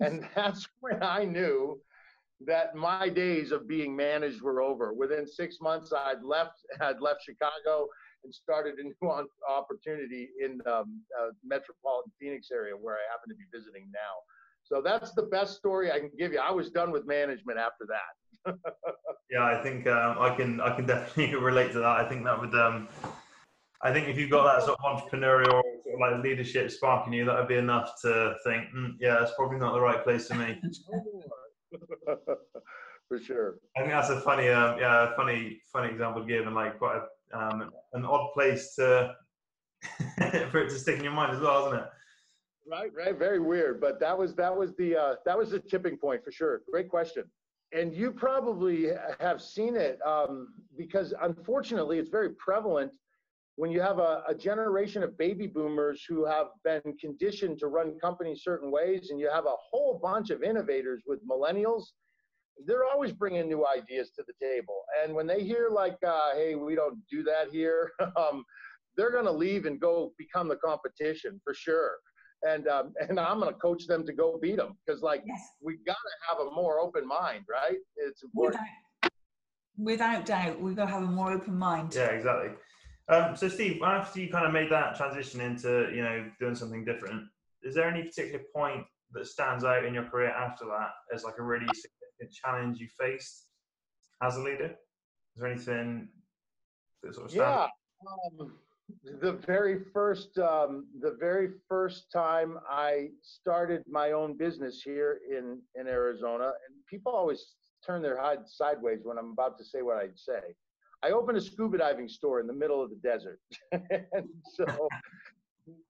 and 0.00 0.28
that's 0.34 0.68
when 0.80 1.02
I 1.02 1.24
knew 1.24 1.80
that 2.40 2.74
my 2.74 3.08
days 3.08 3.50
of 3.50 3.66
being 3.66 3.96
managed 3.96 4.42
were 4.42 4.60
over. 4.60 4.92
Within 4.92 5.26
six 5.26 5.56
months, 5.60 5.92
I'd 5.92 6.22
left, 6.22 6.60
I'd 6.80 7.00
left 7.00 7.22
Chicago 7.24 7.88
and 8.24 8.34
started 8.34 8.74
a 8.78 8.82
new 8.82 9.26
opportunity 9.48 10.28
in 10.42 10.60
um, 10.66 11.00
uh, 11.18 11.30
metropolitan 11.44 12.12
Phoenix 12.20 12.48
area 12.52 12.74
where 12.76 12.96
I 12.96 13.04
happen 13.10 13.30
to 13.30 13.36
be 13.36 13.46
visiting 13.52 13.90
now. 13.92 14.20
So 14.68 14.82
that's 14.84 15.12
the 15.12 15.22
best 15.22 15.56
story 15.56 15.92
I 15.92 16.00
can 16.00 16.10
give 16.18 16.32
you. 16.32 16.40
I 16.40 16.50
was 16.50 16.70
done 16.70 16.90
with 16.90 17.06
management 17.06 17.58
after 17.58 17.86
that. 17.86 18.56
yeah, 19.30 19.44
I 19.44 19.62
think 19.62 19.86
um, 19.86 20.18
I 20.18 20.34
can 20.34 20.60
I 20.60 20.74
can 20.74 20.86
definitely 20.86 21.34
relate 21.40 21.72
to 21.72 21.78
that. 21.78 22.00
I 22.04 22.08
think 22.08 22.24
that 22.24 22.40
would 22.40 22.54
um, 22.54 22.88
I 23.82 23.92
think 23.92 24.08
if 24.08 24.18
you've 24.18 24.30
got 24.30 24.44
that 24.44 24.64
sort 24.66 24.78
of 24.84 25.02
entrepreneurial 25.02 25.62
sort 25.62 25.94
of 25.94 26.00
like 26.00 26.22
leadership 26.24 26.70
spark 26.70 27.06
in 27.06 27.12
you, 27.12 27.24
that 27.26 27.38
would 27.38 27.46
be 27.48 27.56
enough 27.56 27.92
to 28.02 28.34
think, 28.44 28.66
mm, 28.76 28.94
yeah, 28.98 29.22
it's 29.22 29.32
probably 29.36 29.58
not 29.58 29.74
the 29.74 29.80
right 29.80 30.02
place 30.02 30.26
for 30.26 30.34
me. 30.34 30.60
for 33.08 33.20
sure. 33.20 33.58
I 33.76 33.80
think 33.80 33.92
that's 33.92 34.10
a 34.10 34.20
funny, 34.20 34.48
uh, 34.48 34.76
yeah, 34.76 35.14
funny, 35.14 35.60
funny 35.72 35.92
example 35.92 36.22
to 36.22 36.28
give, 36.28 36.46
and 36.46 36.54
like 36.54 36.78
quite 36.78 37.00
a, 37.32 37.38
um, 37.38 37.70
an 37.92 38.04
odd 38.04 38.32
place 38.32 38.74
to 38.76 39.14
for 40.50 40.58
it 40.62 40.70
to 40.70 40.78
stick 40.78 40.98
in 40.98 41.04
your 41.04 41.12
mind 41.12 41.36
as 41.36 41.40
well, 41.40 41.66
isn't 41.66 41.78
it? 41.78 41.86
Right, 42.68 42.90
right, 42.96 43.16
very 43.16 43.38
weird. 43.38 43.80
But 43.80 44.00
that 44.00 44.16
was 44.16 44.34
that 44.34 44.54
was 44.54 44.74
the 44.76 44.96
uh, 44.96 45.14
that 45.24 45.38
was 45.38 45.50
the 45.50 45.60
tipping 45.60 45.96
point 45.96 46.24
for 46.24 46.32
sure. 46.32 46.62
Great 46.70 46.88
question. 46.88 47.24
And 47.72 47.94
you 47.94 48.12
probably 48.12 48.90
have 49.20 49.42
seen 49.42 49.76
it 49.76 49.98
um, 50.06 50.48
because 50.76 51.12
unfortunately 51.20 51.98
it's 51.98 52.10
very 52.10 52.30
prevalent 52.30 52.92
when 53.56 53.70
you 53.70 53.80
have 53.80 53.98
a, 53.98 54.22
a, 54.28 54.34
generation 54.34 55.02
of 55.02 55.16
baby 55.16 55.46
boomers 55.46 56.04
who 56.06 56.26
have 56.26 56.48
been 56.62 56.82
conditioned 57.00 57.58
to 57.58 57.68
run 57.68 57.98
companies 57.98 58.42
certain 58.44 58.70
ways, 58.70 59.08
and 59.10 59.18
you 59.18 59.30
have 59.30 59.46
a 59.46 59.56
whole 59.70 59.98
bunch 60.02 60.28
of 60.28 60.42
innovators 60.42 61.02
with 61.06 61.26
millennials, 61.26 61.84
they're 62.66 62.84
always 62.84 63.12
bringing 63.12 63.48
new 63.48 63.66
ideas 63.66 64.10
to 64.10 64.22
the 64.26 64.34
table. 64.40 64.82
And 65.02 65.14
when 65.14 65.26
they 65.26 65.42
hear 65.42 65.70
like, 65.70 65.96
uh, 66.06 66.34
"Hey, 66.34 66.54
we 66.54 66.74
don't 66.74 66.98
do 67.10 67.22
that 67.24 67.48
here," 67.50 67.92
um, 68.16 68.44
they're 68.96 69.10
going 69.10 69.24
to 69.24 69.32
leave 69.32 69.66
and 69.66 69.80
go 69.80 70.12
become 70.18 70.48
the 70.48 70.56
competition 70.56 71.40
for 71.42 71.54
sure. 71.54 71.96
And 72.46 72.68
um, 72.68 72.92
and 73.08 73.18
I'm 73.18 73.40
going 73.40 73.52
to 73.52 73.58
coach 73.58 73.86
them 73.86 74.06
to 74.06 74.12
go 74.12 74.38
beat 74.40 74.56
them 74.56 74.76
because 74.86 75.02
like 75.02 75.22
yes. 75.26 75.40
we 75.62 75.78
got 75.86 75.94
to 75.94 76.28
have 76.28 76.46
a 76.46 76.50
more 76.50 76.80
open 76.80 77.06
mind, 77.06 77.44
right? 77.50 77.78
It's 77.96 78.22
important. 78.22 78.62
Without, 79.02 79.12
without 79.76 80.26
doubt, 80.26 80.60
we've 80.60 80.76
got 80.76 80.86
to 80.86 80.92
have 80.92 81.02
a 81.02 81.06
more 81.06 81.32
open 81.32 81.56
mind. 81.56 81.94
Yeah, 81.94 82.06
exactly. 82.06 82.50
Um, 83.08 83.36
so, 83.36 83.48
Steve, 83.48 83.80
after 83.84 84.20
you 84.20 84.30
kind 84.30 84.46
of 84.46 84.52
made 84.52 84.70
that 84.70 84.96
transition 84.96 85.40
into 85.40 85.90
you 85.94 86.02
know 86.02 86.30
doing 86.40 86.54
something 86.54 86.84
different, 86.84 87.24
is 87.62 87.74
there 87.74 87.88
any 87.88 88.02
particular 88.02 88.44
point 88.54 88.84
that 89.12 89.26
stands 89.26 89.64
out 89.64 89.84
in 89.84 89.94
your 89.94 90.04
career 90.04 90.30
after 90.30 90.64
that 90.66 90.90
as 91.14 91.24
like 91.24 91.34
a 91.38 91.42
really 91.42 91.66
significant 91.66 92.32
challenge 92.32 92.78
you 92.78 92.88
faced 92.98 93.46
as 94.22 94.36
a 94.36 94.40
leader? 94.40 94.74
Is 95.34 95.42
there 95.42 95.50
anything 95.50 96.08
that 97.02 97.14
sort 97.14 97.28
of 97.28 97.34
yeah? 97.34 97.66
Um, 98.40 98.54
the 99.20 99.32
very 99.32 99.80
first 99.92 100.38
um, 100.38 100.86
the 101.00 101.16
very 101.18 101.50
first 101.68 102.10
time 102.12 102.58
I 102.70 103.08
started 103.22 103.82
my 103.88 104.12
own 104.12 104.36
business 104.36 104.82
here 104.82 105.20
in 105.30 105.60
in 105.74 105.86
Arizona, 105.88 106.44
and 106.44 106.76
people 106.88 107.12
always 107.12 107.54
turn 107.84 108.02
their 108.02 108.20
head 108.20 108.40
sideways 108.46 109.00
when 109.02 109.18
I'm 109.18 109.30
about 109.32 109.58
to 109.58 109.64
say 109.64 109.82
what 109.82 109.96
I'd 109.96 110.18
say. 110.18 110.54
I 111.02 111.10
opened 111.10 111.38
a 111.38 111.40
scuba 111.40 111.78
diving 111.78 112.08
store 112.08 112.40
in 112.40 112.46
the 112.46 112.52
middle 112.52 112.82
of 112.82 112.90
the 112.90 112.96
desert. 112.96 113.38
and 113.72 114.28
so, 114.54 114.88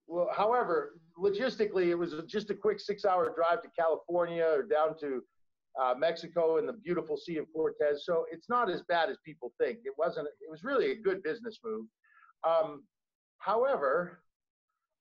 well, 0.05 0.29
however, 0.35 0.99
logistically, 1.17 1.87
it 1.87 1.95
was 1.95 2.13
just 2.27 2.49
a 2.49 2.55
quick 2.55 2.79
six 2.79 3.05
hour 3.05 3.33
drive 3.35 3.61
to 3.63 3.69
California 3.77 4.43
or 4.43 4.63
down 4.63 4.97
to 4.99 5.23
uh, 5.81 5.93
Mexico 5.97 6.57
and 6.57 6.67
the 6.67 6.73
beautiful 6.73 7.17
Sea 7.17 7.37
of 7.37 7.45
Cortez. 7.53 8.05
So 8.05 8.25
it's 8.31 8.49
not 8.49 8.69
as 8.69 8.81
bad 8.83 9.09
as 9.09 9.17
people 9.23 9.53
think. 9.59 9.79
It 9.85 9.93
wasn't, 9.97 10.27
it 10.27 10.51
was 10.51 10.63
really 10.63 10.91
a 10.91 10.95
good 10.95 11.23
business 11.23 11.59
move. 11.63 11.85
Um, 12.47 12.83
however, 13.39 14.19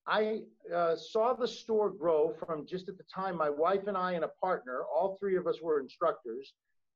I 0.07 0.43
uh, 0.75 0.97
saw 0.97 1.35
the 1.35 1.49
store 1.49 1.91
grow 1.91 2.33
from 2.47 2.67
just 2.67 2.89
at 2.89 2.97
the 2.97 3.05
time, 3.13 3.37
my 3.37 3.51
wife 3.51 3.87
and 3.87 3.97
I 3.97 4.13
and 4.13 4.25
a 4.25 4.31
partner, 4.41 4.83
all 4.83 5.17
three 5.19 5.37
of 5.37 5.47
us 5.47 5.61
were 5.61 5.81
instructors. 5.81 6.55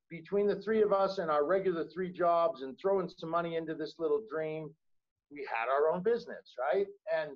Between 0.08 0.46
the 0.46 0.56
three 0.56 0.82
of 0.82 0.92
us 0.92 1.18
and 1.18 1.30
our 1.30 1.44
regular 1.44 1.84
three 1.84 2.12
jobs 2.12 2.62
and 2.62 2.76
throwing 2.78 3.08
some 3.08 3.30
money 3.30 3.56
into 3.56 3.74
this 3.74 3.94
little 3.98 4.22
dream, 4.30 4.70
we 5.30 5.46
had 5.48 5.68
our 5.68 5.92
own 5.92 6.02
business, 6.02 6.54
right? 6.72 6.86
And 7.14 7.30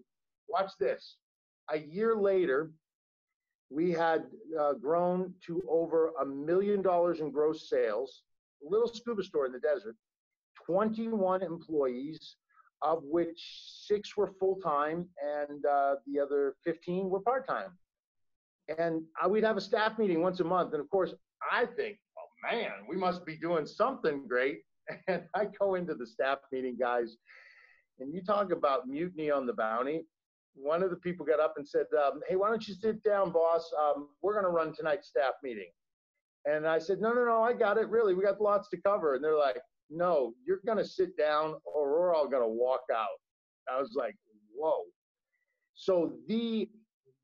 watch 0.49 0.71
this. 0.81 1.17
A 1.71 1.79
year 1.79 2.17
later, 2.17 2.71
we 3.71 3.93
had 3.93 4.25
uh, 4.59 4.75
grown 4.75 5.35
to 5.47 5.63
over 5.69 6.13
a 6.21 6.27
million 6.27 6.83
dollars 6.83 7.21
in 7.21 7.31
gross 7.31 7.69
sales, 7.69 8.23
a 8.65 8.71
little 8.71 8.89
scuba 8.89 9.23
store 9.23 9.47
in 9.47 9.53
the 9.53 9.61
desert, 9.61 9.97
21 10.67 11.43
employees, 11.43 12.37
of 12.85 13.03
which 13.03 13.41
six 13.87 14.17
were 14.17 14.33
full 14.39 14.57
time 14.57 15.09
and 15.23 15.65
uh, 15.65 15.95
the 16.07 16.21
other 16.21 16.55
15 16.65 17.09
were 17.09 17.21
part 17.21 17.49
time. 17.49 17.71
And 18.79 19.03
uh, 19.23 19.29
we'd 19.29 19.45
have 19.45 19.57
a 19.57 19.61
staff 19.61 19.99
meeting 19.99 20.21
once 20.21 20.41
a 20.41 20.45
month. 20.45 20.73
And 20.75 20.81
of 20.81 20.91
course, 20.91 21.15
I 21.51 21.65
think, 21.65 21.99
oh 22.19 22.53
man, 22.53 22.71
we 22.89 22.97
must 22.97 23.25
be 23.25 23.37
doing 23.37 23.67
something 23.67 24.27
great. 24.29 24.61
And 25.09 25.23
I 25.35 25.47
go 25.59 25.77
into 25.77 25.95
the 25.95 26.07
staff 26.07 26.41
meeting, 26.53 26.77
guys, 26.79 27.17
and 28.01 28.13
you 28.13 28.23
talk 28.23 28.53
about 28.53 28.87
mutiny 28.87 29.31
on 29.31 29.47
the 29.47 29.55
bounty. 29.55 30.05
One 30.55 30.83
of 30.83 30.91
the 30.91 30.97
people 30.97 31.25
got 31.25 31.41
up 31.41 31.55
and 31.57 31.67
said, 31.67 31.87
um, 31.99 32.21
Hey, 32.29 32.37
why 32.37 32.51
don't 32.51 32.69
you 32.69 32.75
sit 32.75 33.03
down, 33.03 33.33
boss? 33.33 33.73
Um, 33.81 34.09
we're 34.21 34.35
going 34.35 34.45
to 34.45 34.51
run 34.51 34.75
tonight's 34.75 35.09
staff 35.09 35.33
meeting. 35.43 35.71
And 36.45 36.67
I 36.67 36.79
said, 36.79 37.01
No, 37.01 37.15
no, 37.15 37.25
no, 37.25 37.43
I 37.43 37.55
got 37.55 37.79
it. 37.79 37.89
Really, 37.89 38.15
we 38.15 38.23
got 38.23 38.43
lots 38.43 38.69
to 38.71 38.77
cover. 38.77 39.15
And 39.15 39.25
they're 39.25 39.39
like, 39.39 39.57
no, 39.91 40.33
you're 40.47 40.61
going 40.67 40.79
to 40.79 40.85
sit 40.85 41.17
down 41.17 41.55
or 41.65 41.91
we're 41.91 42.15
all 42.15 42.29
going 42.29 42.43
to 42.43 42.49
walk 42.49 42.83
out. 42.93 43.07
I 43.69 43.81
was 43.81 43.95
like, 43.97 44.15
whoa. 44.55 44.83
So 45.75 46.15
the 46.29 46.69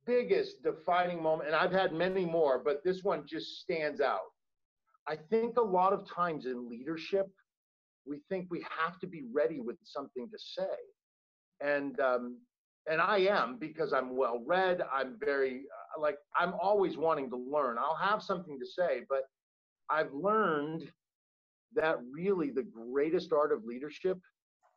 biggest 0.07 0.63
defining 0.63 1.23
moment, 1.23 1.49
and 1.49 1.57
I've 1.57 1.73
had 1.73 1.93
many 1.93 2.25
more, 2.25 2.61
but 2.65 2.83
this 2.85 3.03
one 3.03 3.25
just 3.27 3.61
stands 3.61 4.01
out. 4.01 4.21
I 5.09 5.17
think 5.17 5.57
a 5.57 5.63
lot 5.63 5.93
of 5.93 6.09
times 6.09 6.47
in 6.47 6.69
leadership, 6.69 7.27
we 8.07 8.21
think 8.29 8.47
we 8.51 8.65
have 8.79 8.99
to 9.01 9.07
be 9.07 9.25
ready 9.33 9.61
with 9.61 9.77
something 9.85 10.29
to 10.31 10.39
say. 10.39 10.77
And, 11.61 11.99
um, 12.01 12.39
and 12.91 13.01
I 13.01 13.19
am 13.19 13.59
because 13.59 13.93
I'm 13.93 14.17
well 14.17 14.43
read. 14.47 14.83
I'm 14.93 15.17
very, 15.19 15.63
uh, 15.97 16.01
like, 16.01 16.17
I'm 16.39 16.55
always 16.61 16.97
wanting 16.97 17.29
to 17.31 17.37
learn. 17.37 17.77
I'll 17.79 17.95
have 17.95 18.23
something 18.23 18.59
to 18.59 18.67
say, 18.67 19.03
but 19.09 19.23
I've 19.91 20.13
learned 20.13 20.91
that 21.75 21.97
really 22.13 22.51
the 22.51 22.65
greatest 22.65 23.33
art 23.33 23.53
of 23.53 23.65
leadership 23.65 24.19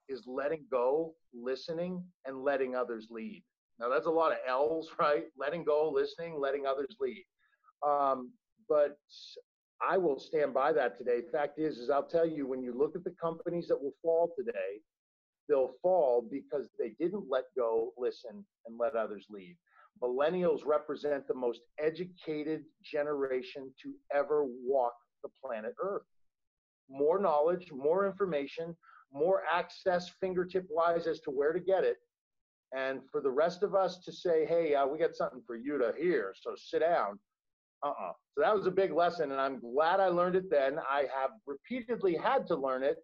is 0.10 0.24
letting 0.28 0.66
go, 0.70 1.14
listening, 1.34 2.04
and 2.26 2.44
letting 2.44 2.76
others 2.76 3.08
lead. 3.10 3.44
Now 3.80 3.90
that's 3.90 4.06
a 4.06 4.12
lot 4.12 4.32
of 4.32 4.38
L's, 4.48 4.90
right? 5.00 5.26
Letting 5.38 5.64
go, 5.64 5.90
listening, 5.90 6.40
letting 6.40 6.66
others 6.66 6.96
lead. 7.00 7.24
Um, 7.86 8.32
but 8.70 8.98
I 9.82 9.98
will 9.98 10.20
stand 10.20 10.54
by 10.54 10.72
that 10.74 10.98
today. 10.98 11.22
Fact 11.32 11.60
is, 11.60 11.78
is 11.78 11.90
I'll 11.90 12.04
tell 12.08 12.26
you 12.26 12.48
when 12.48 12.62
you 12.62 12.78
look 12.78 12.96
at 12.96 13.04
the 13.04 13.16
companies 13.22 13.68
that 13.68 13.82
will 13.82 13.96
fall 14.02 14.32
today, 14.38 14.80
they'll 15.50 15.74
fall 15.82 16.26
because 16.32 16.70
they 16.80 16.96
didn't 17.00 17.26
let 17.30 17.44
go, 17.58 17.92
listen, 17.98 18.46
and 18.66 18.78
let 18.80 18.96
others 18.96 19.26
lead. 19.30 19.58
Millennials 20.02 20.66
represent 20.66 21.28
the 21.28 21.34
most 21.34 21.62
educated 21.80 22.64
generation 22.84 23.72
to 23.82 23.94
ever 24.16 24.46
walk 24.66 24.94
the 25.24 25.30
planet 25.42 25.74
Earth 25.82 26.04
more 26.90 27.20
knowledge, 27.20 27.72
more 27.72 28.06
information, 28.06 28.76
more 29.12 29.44
access 29.52 30.10
fingertip 30.20 30.66
wise 30.70 31.08
as 31.08 31.20
to 31.22 31.32
where 31.32 31.54
to 31.54 31.60
get 31.60 31.84
it. 31.84 31.98
And 32.76 33.02
for 33.12 33.22
the 33.22 33.30
rest 33.30 33.62
of 33.62 33.76
us 33.76 34.00
to 34.00 34.12
say, 34.12 34.46
hey, 34.46 34.74
uh, 34.74 34.88
we 34.88 34.98
got 34.98 35.16
something 35.16 35.44
for 35.46 35.56
you 35.56 35.78
to 35.78 35.94
hear, 35.98 36.34
so 36.40 36.56
sit 36.58 36.80
down. 36.80 37.20
Uh 37.84 37.90
uh-uh. 37.90 38.10
uh 38.10 38.14
So 38.36 38.42
that 38.42 38.56
was 38.56 38.66
a 38.66 38.72
big 38.72 38.92
lesson, 38.92 39.32
and 39.32 39.40
I'm 39.40 39.60
glad 39.60 40.00
I 40.00 40.08
learned 40.08 40.36
it 40.36 40.50
then. 40.50 40.80
I 40.90 41.02
have 41.14 41.32
repeatedly 41.46 42.16
had 42.16 42.48
to 42.48 42.56
learn 42.56 42.84
it. 42.84 42.98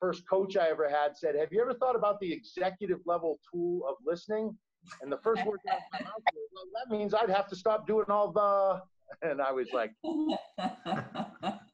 First 0.00 0.22
coach 0.28 0.56
I 0.56 0.68
ever 0.68 0.88
had 0.88 1.16
said, 1.16 1.34
Have 1.36 1.52
you 1.52 1.60
ever 1.62 1.74
thought 1.74 1.96
about 1.96 2.20
the 2.20 2.30
executive 2.32 2.98
level 3.06 3.38
tool 3.50 3.80
of 3.88 3.96
listening? 4.04 4.56
And 5.02 5.10
the 5.10 5.18
first 5.18 5.44
word 5.44 5.58
out 5.70 5.80
my 5.92 6.00
mouth 6.00 6.22
was, 6.34 6.48
Well, 6.52 6.64
that 6.74 6.94
means 6.94 7.14
I'd 7.14 7.30
have 7.30 7.48
to 7.48 7.56
stop 7.56 7.86
doing 7.86 8.06
all 8.08 8.30
the. 8.32 8.82
And 9.22 9.40
I 9.40 9.52
was 9.52 9.68
like, 9.72 9.90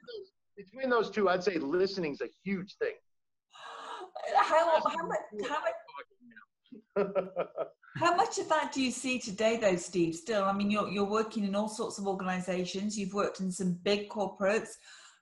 between 0.57 0.91
those 0.91 1.11
two, 1.11 1.29
I'd 1.29 1.45
say 1.45 1.59
listening's 1.59 2.21
a 2.21 2.29
huge 2.43 2.77
thing. 2.77 2.95
How, 4.37 4.81
how 4.81 5.07
much, 5.07 5.19
how 5.49 5.59
much, 6.97 7.09
how 7.97 8.17
much 8.17 8.39
of 8.39 8.49
that 8.49 8.73
do 8.73 8.81
you 8.83 8.91
see 8.91 9.19
today, 9.19 9.57
though, 9.57 9.77
Steve? 9.77 10.15
Still, 10.15 10.45
I 10.45 10.53
mean, 10.53 10.71
you're 10.71 10.89
you're 10.89 11.05
working 11.05 11.45
in 11.45 11.55
all 11.55 11.69
sorts 11.69 11.99
of 11.99 12.07
organisations. 12.07 12.99
You've 12.99 13.15
worked 13.15 13.41
in 13.41 13.51
some 13.51 13.79
big 13.83 14.09
corporates, 14.09 14.71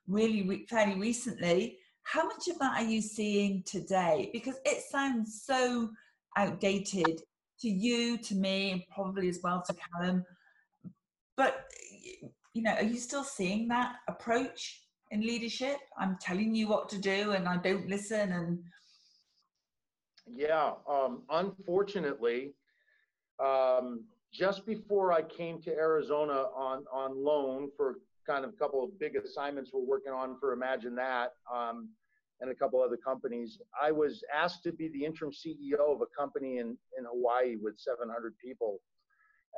really 0.07 0.47
re- 0.47 0.65
fairly 0.69 0.99
recently. 0.99 1.79
How 2.03 2.25
much 2.25 2.47
of 2.47 2.59
that 2.59 2.81
are 2.81 2.87
you 2.87 3.01
seeing 3.01 3.63
today? 3.63 4.29
Because 4.31 4.55
it 4.65 4.83
sounds 4.89 5.43
so 5.45 5.89
outdated 6.37 7.21
to 7.61 7.69
you, 7.69 8.17
to 8.19 8.35
me, 8.35 8.71
and 8.71 8.83
probably 8.93 9.29
as 9.29 9.39
well 9.43 9.63
to 9.65 9.73
Callum. 9.73 10.23
But 11.35 11.65
you 12.53 12.61
know, 12.61 12.73
are 12.73 12.83
you 12.83 12.97
still 12.97 13.23
seeing 13.23 13.67
that 13.69 13.95
approach? 14.07 14.82
In 15.13 15.21
leadership. 15.21 15.77
I'm 15.97 16.17
telling 16.19 16.55
you 16.55 16.67
what 16.67 16.89
to 16.89 16.97
do 16.97 17.31
and 17.31 17.47
I 17.47 17.57
don't 17.57 17.87
listen 17.87 18.31
and 18.33 18.59
yeah, 20.35 20.71
um, 20.89 21.23
unfortunately, 21.29 22.53
um, 23.43 24.05
just 24.33 24.65
before 24.65 25.11
I 25.11 25.21
came 25.21 25.61
to 25.63 25.71
Arizona 25.71 26.45
on 26.55 26.85
on 26.91 27.23
loan 27.23 27.69
for 27.77 27.97
kind 28.25 28.45
of 28.45 28.51
a 28.51 28.53
couple 28.53 28.83
of 28.83 28.97
big 28.99 29.15
assignments 29.17 29.71
we're 29.73 29.85
working 29.85 30.13
on 30.13 30.37
for 30.39 30.53
Imagine 30.53 30.95
That 30.95 31.33
um, 31.53 31.89
and 32.39 32.49
a 32.49 32.55
couple 32.55 32.81
other 32.81 32.97
companies, 32.97 33.59
I 33.79 33.91
was 33.91 34.23
asked 34.33 34.63
to 34.63 34.71
be 34.71 34.87
the 34.87 35.03
interim 35.05 35.31
CEO 35.31 35.93
of 35.93 36.01
a 36.01 36.07
company 36.17 36.57
in 36.57 36.77
in 36.97 37.05
Hawaii 37.05 37.57
with 37.61 37.77
700 37.77 38.33
people, 38.43 38.79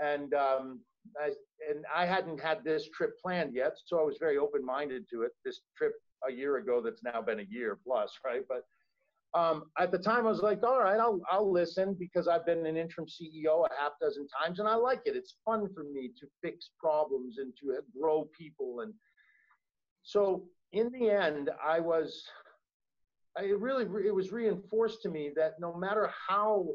and 0.04 0.34
um, 0.34 0.80
I, 1.22 1.28
and 1.70 1.86
I 1.94 2.06
hadn't 2.06 2.40
had 2.40 2.64
this 2.64 2.90
trip 2.90 3.20
planned 3.24 3.54
yet, 3.54 3.74
so 3.86 4.00
I 4.00 4.04
was 4.04 4.18
very 4.20 4.38
open-minded 4.38 5.06
to 5.12 5.22
it. 5.24 5.32
This 5.44 5.62
trip 5.78 5.94
a 6.28 6.32
year 6.32 6.58
ago, 6.58 6.82
that's 6.82 7.04
now 7.04 7.22
been 7.22 7.40
a 7.40 7.48
year 7.50 7.78
plus, 7.86 8.12
right? 8.26 8.42
But 8.48 8.64
um, 9.38 9.66
at 9.78 9.92
the 9.92 9.98
time, 9.98 10.26
I 10.26 10.30
was 10.30 10.42
like, 10.42 10.64
all 10.64 10.80
right, 10.80 11.00
I'll 11.00 11.20
I'll 11.30 11.52
listen 11.52 11.96
because 12.00 12.28
I've 12.28 12.46
been 12.46 12.66
an 12.66 12.78
interim 12.78 13.08
CEO 13.08 13.66
a 13.66 13.70
half 13.82 13.92
dozen 14.02 14.28
times, 14.42 14.60
and 14.60 14.68
I 14.68 14.76
like 14.76 15.02
it. 15.06 15.16
It's 15.16 15.36
fun 15.44 15.68
for 15.74 15.84
me 15.84 16.12
to 16.20 16.28
fix 16.42 16.70
problems 16.80 17.38
and 17.38 17.54
to 17.62 17.80
grow 18.00 18.30
people, 18.38 18.80
and 18.82 18.94
so 20.04 20.46
in 20.72 20.92
the 20.92 21.10
end, 21.10 21.50
I 21.64 21.80
was. 21.80 22.24
I 23.38 23.48
really, 23.48 23.84
it 24.08 24.16
was 24.16 24.32
reinforced 24.32 25.02
to 25.02 25.10
me 25.10 25.30
that 25.36 25.56
no 25.60 25.76
matter 25.76 26.10
how 26.30 26.68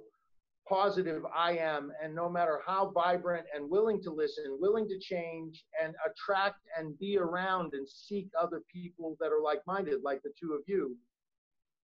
positive 0.71 1.25
I 1.37 1.59
am, 1.59 1.91
and 2.03 2.15
no 2.15 2.31
matter 2.31 2.61
how 2.65 2.93
vibrant 2.95 3.47
and 3.55 3.69
willing 3.69 4.01
to 4.03 4.11
listen, 4.11 4.57
willing 4.61 4.89
to 4.89 4.99
change, 4.99 5.65
and 5.83 5.95
attract 6.07 6.61
and 6.79 6.99
be 6.99 7.19
around 7.19 7.75
and 7.75 7.87
seek 7.87 8.29
other 8.41 8.63
people 8.73 9.17
that 9.21 9.33
are 9.33 9.43
like 9.43 9.61
minded, 9.67 10.03
like 10.05 10.23
the 10.23 10.33
two 10.41 10.53
of 10.53 10.61
you. 10.67 10.97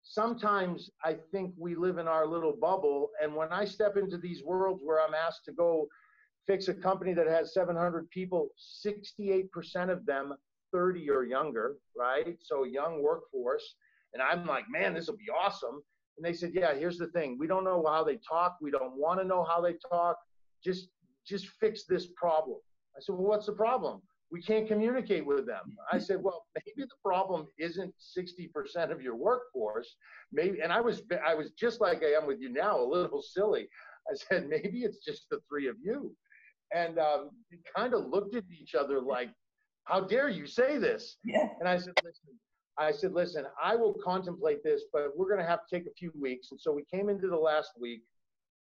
Sometimes 0.03 0.91
I 1.05 1.17
think 1.31 1.55
we 1.57 1.77
live 1.77 1.99
in 1.99 2.09
our 2.09 2.27
little 2.27 2.57
bubble. 2.61 3.11
And 3.23 3.37
when 3.37 3.53
I 3.53 3.65
step 3.65 3.97
into 3.97 4.19
these 4.19 4.43
worlds 4.43 4.81
where 4.83 5.01
I'm 5.01 5.15
asked 5.15 5.45
to 5.45 5.53
go 5.53 5.87
fix 6.49 6.67
a 6.67 6.75
company 6.75 7.15
that 7.15 7.29
has 7.29 7.55
700 7.55 8.11
people, 8.11 8.49
68% 8.85 9.49
of 9.91 10.05
them 10.05 10.35
30 10.73 11.09
or 11.09 11.23
younger, 11.25 11.77
right? 11.97 12.37
So 12.43 12.65
young 12.65 13.01
workforce. 13.01 13.77
And 14.13 14.21
I'm 14.21 14.45
like, 14.45 14.65
man, 14.69 14.93
this 14.93 15.07
will 15.07 15.17
be 15.17 15.31
awesome. 15.31 15.83
And 16.17 16.25
they 16.25 16.33
said, 16.33 16.53
yeah, 16.55 16.75
here's 16.75 16.99
the 16.99 17.09
thing. 17.09 17.37
We 17.39 17.47
don't 17.47 17.65
know 17.65 17.85
how 17.87 18.05
they 18.05 18.19
talk. 18.29 18.57
We 18.61 18.71
don't 18.71 18.97
want 18.97 19.21
to 19.21 19.27
know 19.27 19.45
how 19.45 19.61
they 19.61 19.75
talk. 19.91 20.17
Just, 20.65 20.89
just 21.27 21.49
fix 21.61 21.85
this 21.85 22.09
problem. 22.17 22.59
I 22.97 23.01
said, 23.01 23.15
well, 23.15 23.29
what's 23.29 23.47
the 23.47 23.53
problem? 23.53 24.03
We 24.31 24.43
can't 24.43 24.67
communicate 24.67 25.27
with 25.27 25.47
them. 25.47 25.77
I 25.91 25.99
said, 25.99 26.23
well, 26.23 26.45
maybe 26.55 26.87
the 26.89 26.97
problem 27.05 27.47
isn't 27.59 27.95
60% 28.19 28.91
of 28.91 29.03
your 29.03 29.15
workforce. 29.15 29.95
Maybe, 30.33 30.61
and 30.61 30.73
I 30.73 30.81
was, 30.81 31.03
I 31.27 31.35
was 31.35 31.51
just 31.53 31.81
like 31.81 32.03
I 32.03 32.19
am 32.19 32.27
with 32.27 32.41
you 32.41 32.51
now, 32.51 32.81
a 32.81 32.85
little 32.85 33.23
silly. 33.35 33.69
I 34.11 34.15
said, 34.15 34.49
maybe 34.49 34.83
it's 34.85 35.05
just 35.05 35.27
the 35.31 35.41
three 35.49 35.69
of 35.69 35.77
you. 35.83 36.15
And 36.75 36.99
um, 36.99 37.31
we 37.51 37.61
kind 37.77 37.93
of 37.93 38.07
looked 38.07 38.35
at 38.35 38.45
each 38.51 38.75
other 38.75 39.01
like, 39.01 39.29
how 39.85 40.01
dare 40.01 40.29
you 40.29 40.47
say 40.47 40.79
this? 40.79 41.17
Yeah. 41.25 41.49
And 41.61 41.69
I 41.69 41.77
said, 41.77 41.93
listen, 42.05 42.39
I 42.79 42.91
said, 42.91 43.13
listen, 43.13 43.45
I 43.63 43.77
will 43.77 43.95
contemplate 44.03 44.65
this, 44.65 44.85
but 44.93 45.17
we're 45.17 45.29
going 45.29 45.41
to 45.41 45.47
have 45.47 45.61
to 45.67 45.77
take 45.77 45.87
a 45.87 45.95
few 45.95 46.11
weeks. 46.19 46.49
And 46.51 46.61
so 46.61 46.73
we 46.73 46.85
came 46.91 47.09
into 47.09 47.29
the 47.29 47.37
last 47.37 47.73
week, 47.79 48.03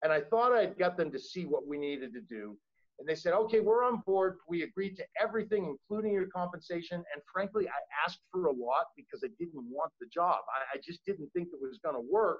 and 0.03 0.13
I 0.13 0.21
thought 0.21 0.53
I'd 0.53 0.77
got 0.77 0.97
them 0.97 1.11
to 1.11 1.19
see 1.19 1.45
what 1.45 1.67
we 1.67 1.77
needed 1.77 2.13
to 2.13 2.21
do. 2.21 2.57
And 2.99 3.07
they 3.07 3.15
said, 3.15 3.33
okay, 3.33 3.59
we're 3.59 3.83
on 3.83 4.01
board. 4.07 4.37
We 4.47 4.63
agreed 4.63 4.95
to 4.97 5.03
everything, 5.21 5.65
including 5.65 6.13
your 6.13 6.27
compensation. 6.27 6.97
And 7.13 7.21
frankly, 7.31 7.67
I 7.67 7.79
asked 8.05 8.21
for 8.31 8.45
a 8.45 8.51
lot 8.51 8.85
because 8.95 9.23
I 9.23 9.29
didn't 9.37 9.65
want 9.69 9.91
the 9.99 10.07
job. 10.07 10.39
I, 10.55 10.77
I 10.77 10.81
just 10.83 11.05
didn't 11.05 11.29
think 11.33 11.49
it 11.53 11.61
was 11.61 11.79
going 11.83 11.95
to 11.95 12.11
work. 12.11 12.39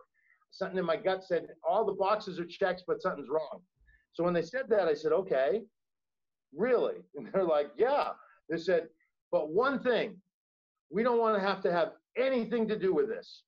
Something 0.51 0.79
in 0.79 0.85
my 0.85 0.95
gut 0.95 1.23
said, 1.23 1.47
all 1.67 1.85
the 1.85 1.93
boxes 1.93 2.39
are 2.39 2.45
checked, 2.45 2.83
but 2.87 3.01
something's 3.01 3.29
wrong. 3.29 3.61
So 4.13 4.23
when 4.23 4.33
they 4.33 4.41
said 4.41 4.63
that, 4.69 4.87
I 4.87 4.95
said, 4.95 5.11
okay, 5.11 5.61
really? 6.55 6.95
And 7.15 7.29
they're 7.31 7.43
like, 7.43 7.71
yeah. 7.77 8.09
They 8.49 8.57
said, 8.57 8.87
but 9.31 9.49
one 9.49 9.79
thing, 9.79 10.19
we 10.89 11.03
don't 11.03 11.19
want 11.19 11.35
to 11.35 11.41
have 11.41 11.61
to 11.63 11.71
have 11.71 11.93
anything 12.17 12.67
to 12.67 12.77
do 12.77 12.93
with 12.93 13.07
this. 13.07 13.43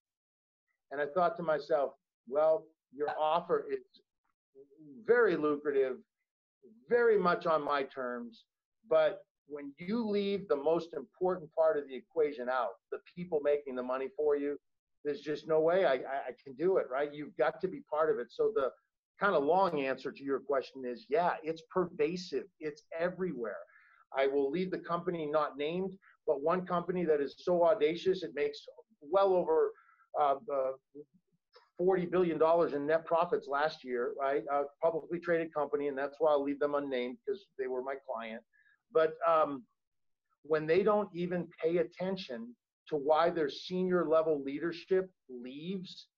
And 0.91 0.99
I 0.99 1.05
thought 1.05 1.37
to 1.37 1.43
myself, 1.43 1.93
well, 2.27 2.65
your 2.93 3.09
offer 3.19 3.65
is 3.71 3.79
very 5.05 5.35
lucrative, 5.35 5.97
very 6.87 7.17
much 7.17 7.45
on 7.45 7.63
my 7.63 7.83
terms, 7.83 8.45
but 8.89 9.21
when 9.47 9.73
you 9.77 10.07
leave 10.07 10.47
the 10.47 10.55
most 10.55 10.93
important 10.93 11.49
part 11.53 11.77
of 11.77 11.87
the 11.87 11.95
equation 11.95 12.49
out, 12.49 12.71
the 12.91 12.99
people 13.15 13.39
making 13.43 13.75
the 13.75 13.83
money 13.83 14.07
for 14.15 14.35
you, 14.35 14.57
there's 15.03 15.21
just 15.21 15.47
no 15.47 15.59
way 15.59 15.85
I, 15.85 15.93
I, 15.93 16.33
can 16.43 16.53
do 16.57 16.77
it, 16.77 16.87
right? 16.91 17.13
You've 17.13 17.35
got 17.37 17.61
to 17.61 17.67
be 17.67 17.81
part 17.89 18.11
of 18.11 18.19
it. 18.19 18.27
So 18.29 18.51
the 18.53 18.69
kind 19.19 19.35
of 19.35 19.43
long 19.43 19.81
answer 19.81 20.11
to 20.11 20.23
your 20.23 20.39
question 20.39 20.83
is 20.85 21.05
yeah, 21.09 21.33
it's 21.43 21.63
pervasive, 21.71 22.45
it's 22.59 22.83
everywhere. 22.97 23.57
I 24.15 24.27
will 24.27 24.49
leave 24.49 24.71
the 24.71 24.79
company 24.79 25.25
not 25.25 25.57
named, 25.57 25.93
but 26.29 26.43
one 26.43 26.63
company 26.63 27.03
that 27.05 27.19
is 27.19 27.33
so 27.39 27.65
audacious, 27.65 28.21
it 28.21 28.33
makes 28.35 28.59
well 29.01 29.33
over 29.33 29.71
uh, 30.21 30.35
uh, 30.35 30.71
$40 31.81 32.11
billion 32.11 32.39
in 32.75 32.85
net 32.85 33.03
profits 33.03 33.47
last 33.47 33.83
year, 33.83 34.13
right? 34.19 34.43
A 34.53 34.65
publicly 34.79 35.19
traded 35.19 35.51
company, 35.51 35.87
and 35.87 35.97
that's 35.97 36.17
why 36.19 36.31
I'll 36.31 36.43
leave 36.43 36.59
them 36.59 36.75
unnamed 36.75 37.17
because 37.25 37.47
they 37.57 37.65
were 37.65 37.81
my 37.81 37.95
client. 38.07 38.43
But 38.93 39.13
um, 39.27 39.63
when 40.43 40.67
they 40.67 40.83
don't 40.83 41.09
even 41.15 41.47
pay 41.63 41.77
attention 41.77 42.55
to 42.89 42.95
why 42.95 43.31
their 43.31 43.49
senior 43.49 44.07
level 44.07 44.43
leadership 44.43 45.09
leaves, 45.29 46.09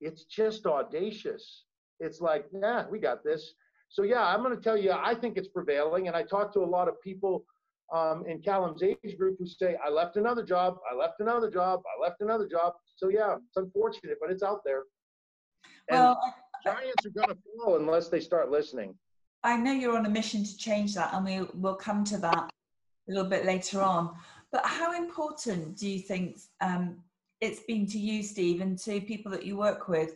it's 0.00 0.24
just 0.24 0.64
audacious. 0.64 1.64
It's 2.00 2.22
like, 2.22 2.46
yeah, 2.58 2.86
we 2.90 3.00
got 3.00 3.22
this. 3.22 3.52
So 3.90 4.02
yeah, 4.02 4.24
I'm 4.24 4.42
going 4.42 4.56
to 4.56 4.62
tell 4.62 4.78
you, 4.78 4.92
I 4.92 5.14
think 5.14 5.36
it's 5.36 5.48
prevailing, 5.48 6.06
and 6.06 6.16
I 6.16 6.22
talk 6.22 6.54
to 6.54 6.60
a 6.60 6.64
lot 6.64 6.88
of 6.88 6.98
people 7.02 7.44
um, 7.92 8.24
in 8.26 8.40
Callum's 8.42 8.82
age 8.82 9.16
group 9.18 9.36
who 9.38 9.46
say, 9.46 9.76
I 9.84 9.90
left 9.90 10.16
another 10.16 10.42
job, 10.42 10.78
I 10.90 10.94
left 10.94 11.20
another 11.20 11.50
job, 11.50 11.82
I 11.86 12.02
left 12.02 12.20
another 12.20 12.46
job. 12.46 12.74
So 12.96 13.08
yeah, 13.08 13.36
it's 13.36 13.56
unfortunate, 13.56 14.18
but 14.20 14.30
it's 14.30 14.42
out 14.42 14.60
there. 14.64 14.82
And 15.90 16.00
well, 16.00 16.20
giants 16.64 17.06
are 17.06 17.10
going 17.10 17.28
to 17.28 17.36
fall 17.56 17.76
unless 17.76 18.08
they 18.08 18.20
start 18.20 18.50
listening. 18.50 18.94
I 19.44 19.56
know 19.56 19.72
you're 19.72 19.96
on 19.96 20.06
a 20.06 20.10
mission 20.10 20.44
to 20.44 20.56
change 20.56 20.94
that, 20.94 21.14
and 21.14 21.24
we 21.24 21.46
will 21.54 21.76
come 21.76 22.04
to 22.04 22.18
that 22.18 22.50
a 23.08 23.12
little 23.12 23.28
bit 23.28 23.46
later 23.46 23.80
on. 23.80 24.14
But 24.50 24.66
how 24.66 24.96
important 24.96 25.78
do 25.78 25.88
you 25.88 26.00
think 26.00 26.38
um, 26.60 26.98
it's 27.40 27.60
been 27.60 27.86
to 27.86 27.98
you, 27.98 28.22
Steve, 28.22 28.60
and 28.60 28.78
to 28.80 29.00
people 29.00 29.30
that 29.32 29.44
you 29.44 29.56
work 29.56 29.88
with 29.88 30.14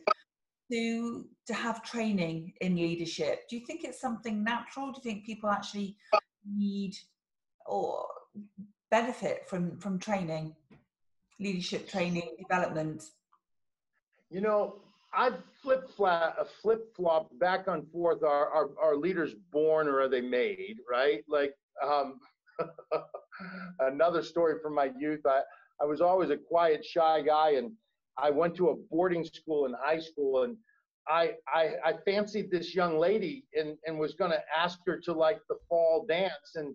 to 0.70 1.26
to 1.46 1.54
have 1.54 1.82
training 1.82 2.52
in 2.60 2.76
leadership? 2.76 3.48
Do 3.48 3.56
you 3.56 3.64
think 3.66 3.84
it's 3.84 4.00
something 4.00 4.42
natural? 4.42 4.86
Do 4.86 5.00
you 5.02 5.02
think 5.02 5.24
people 5.24 5.50
actually 5.50 5.96
need 6.46 6.96
or 7.66 8.06
benefit 8.90 9.48
from 9.48 9.78
from 9.78 9.98
training, 9.98 10.54
leadership 11.40 11.88
training, 11.88 12.36
development? 12.38 13.04
You 14.30 14.40
know, 14.40 14.76
I 15.14 15.32
flip 15.62 15.90
flop, 15.90 16.46
flip 16.62 16.94
flop 16.96 17.28
back 17.38 17.66
and 17.66 17.90
forth. 17.90 18.22
Are, 18.22 18.48
are 18.48 18.70
are 18.82 18.96
leaders 18.96 19.34
born 19.50 19.88
or 19.88 20.00
are 20.00 20.08
they 20.08 20.20
made? 20.20 20.76
Right? 20.90 21.22
Like 21.28 21.54
um, 21.84 22.18
another 23.80 24.22
story 24.22 24.56
from 24.62 24.74
my 24.74 24.90
youth. 24.98 25.20
I 25.26 25.42
I 25.80 25.84
was 25.84 26.00
always 26.00 26.30
a 26.30 26.36
quiet, 26.36 26.84
shy 26.84 27.22
guy, 27.22 27.52
and 27.52 27.72
I 28.16 28.30
went 28.30 28.54
to 28.56 28.70
a 28.70 28.76
boarding 28.90 29.24
school 29.24 29.66
in 29.66 29.74
high 29.78 30.00
school, 30.00 30.44
and 30.44 30.56
I 31.08 31.32
I, 31.48 31.74
I 31.84 31.92
fancied 32.04 32.50
this 32.50 32.74
young 32.74 32.98
lady, 32.98 33.44
and 33.54 33.76
and 33.86 33.98
was 33.98 34.14
going 34.14 34.30
to 34.30 34.42
ask 34.56 34.78
her 34.86 34.98
to 35.00 35.12
like 35.12 35.40
the 35.48 35.56
fall 35.68 36.06
dance, 36.08 36.52
and 36.54 36.74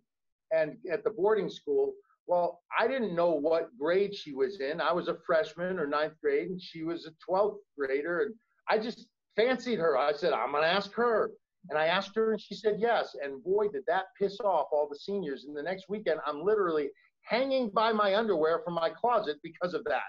and 0.51 0.77
at 0.92 1.04
the 1.04 1.12
boarding 1.12 1.50
school. 1.50 1.94
Well, 2.27 2.62
I 2.77 2.88
didn't 2.88 3.16
know 3.16 3.32
what 3.32 3.69
grade 3.80 4.13
she 4.13 4.34
was 4.34 4.60
in. 4.60 4.82
I 4.82 4.91
was 4.91 5.08
a 5.08 5.17
freshman 5.26 5.80
or 5.80 5.88
ninth 5.88 6.15
grade, 6.22 6.50
and 6.50 6.62
she 6.62 6.84
was 6.84 7.08
a 7.08 7.32
12th 7.32 7.60
grader. 7.78 8.24
And 8.24 8.36
I 8.69 8.78
just 8.78 9.08
fancied 9.38 9.80
her. 9.80 9.98
I 9.98 10.12
said, 10.12 10.34
I'm 10.34 10.52
going 10.52 10.63
to 10.63 10.69
ask 10.69 10.91
her. 10.93 11.32
And 11.69 11.80
I 11.80 11.88
asked 11.88 12.15
her, 12.15 12.34
and 12.34 12.41
she 12.41 12.54
said 12.54 12.78
yes. 12.80 13.15
And 13.22 13.43
boy, 13.43 13.69
did 13.69 13.84
that 13.88 14.06
piss 14.19 14.39
off 14.41 14.67
all 14.72 14.88
the 14.89 14.98
seniors. 14.98 15.45
And 15.45 15.56
the 15.56 15.63
next 15.63 15.86
weekend, 15.89 16.19
I'm 16.26 16.43
literally 16.43 16.89
hanging 17.22 17.69
by 17.69 17.91
my 17.91 18.15
underwear 18.15 18.62
from 18.63 18.74
my 18.74 18.89
closet 18.89 19.38
because 19.43 19.74
of 19.74 19.84
that. 19.86 20.04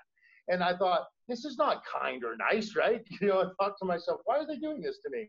And 0.49 0.63
I 0.63 0.77
thought, 0.77 1.07
this 1.29 1.45
is 1.45 1.59
not 1.59 1.83
kind 1.85 2.25
or 2.25 2.37
nice, 2.37 2.75
right? 2.75 3.03
You 3.21 3.29
know, 3.29 3.41
I 3.43 3.47
thought 3.59 3.75
to 3.81 3.85
myself, 3.85 4.21
why 4.25 4.39
are 4.39 4.47
they 4.47 4.57
doing 4.57 4.81
this 4.81 4.99
to 5.05 5.11
me? 5.11 5.29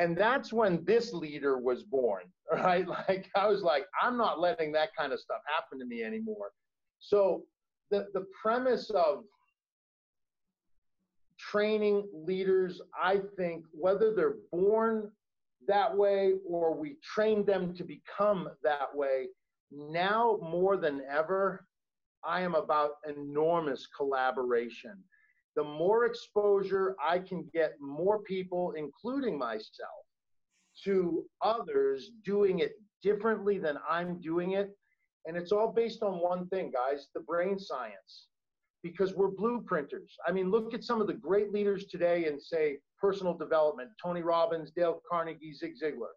And 0.00 0.16
that's 0.16 0.50
when 0.50 0.82
this 0.86 1.12
leader 1.12 1.58
was 1.58 1.82
born, 1.82 2.22
right? 2.52 2.88
Like 2.88 3.28
I 3.36 3.46
was 3.46 3.62
like, 3.62 3.84
I'm 4.02 4.16
not 4.16 4.40
letting 4.40 4.72
that 4.72 4.96
kind 4.96 5.12
of 5.12 5.20
stuff 5.20 5.42
happen 5.46 5.78
to 5.78 5.84
me 5.84 6.02
anymore. 6.02 6.50
So 7.00 7.44
the, 7.90 8.06
the 8.14 8.24
premise 8.42 8.88
of 8.90 9.24
training 11.38 12.08
leaders, 12.14 12.80
I 13.00 13.20
think, 13.36 13.64
whether 13.72 14.14
they're 14.14 14.36
born 14.50 15.10
that 15.68 15.94
way 15.94 16.32
or 16.48 16.74
we 16.74 16.96
train 17.02 17.44
them 17.44 17.74
to 17.74 17.84
become 17.84 18.48
that 18.62 18.94
way, 18.94 19.26
now 19.70 20.38
more 20.42 20.78
than 20.78 21.02
ever, 21.10 21.66
I 22.24 22.40
am 22.40 22.54
about 22.54 22.92
enormous 23.06 23.86
collaboration 23.86 24.96
the 25.60 25.64
more 25.64 26.06
exposure 26.06 26.96
I 27.06 27.18
can 27.18 27.46
get 27.52 27.74
more 27.82 28.20
people, 28.20 28.72
including 28.78 29.38
myself, 29.38 30.06
to 30.84 31.26
others 31.42 32.12
doing 32.24 32.60
it 32.60 32.72
differently 33.02 33.58
than 33.58 33.76
I'm 33.86 34.22
doing 34.22 34.52
it. 34.52 34.70
And 35.26 35.36
it's 35.36 35.52
all 35.52 35.70
based 35.70 36.02
on 36.02 36.14
one 36.14 36.48
thing, 36.48 36.72
guys 36.72 37.08
the 37.14 37.20
brain 37.20 37.58
science, 37.58 38.28
because 38.82 39.12
we're 39.12 39.32
blueprinters. 39.32 40.12
I 40.26 40.32
mean, 40.32 40.50
look 40.50 40.72
at 40.72 40.82
some 40.82 41.02
of 41.02 41.06
the 41.06 41.12
great 41.12 41.52
leaders 41.52 41.84
today 41.88 42.24
and 42.24 42.40
say 42.40 42.78
personal 42.98 43.36
development 43.36 43.90
Tony 44.02 44.22
Robbins, 44.22 44.70
Dale 44.74 45.02
Carnegie, 45.10 45.52
Zig 45.52 45.74
Ziglar 45.78 46.14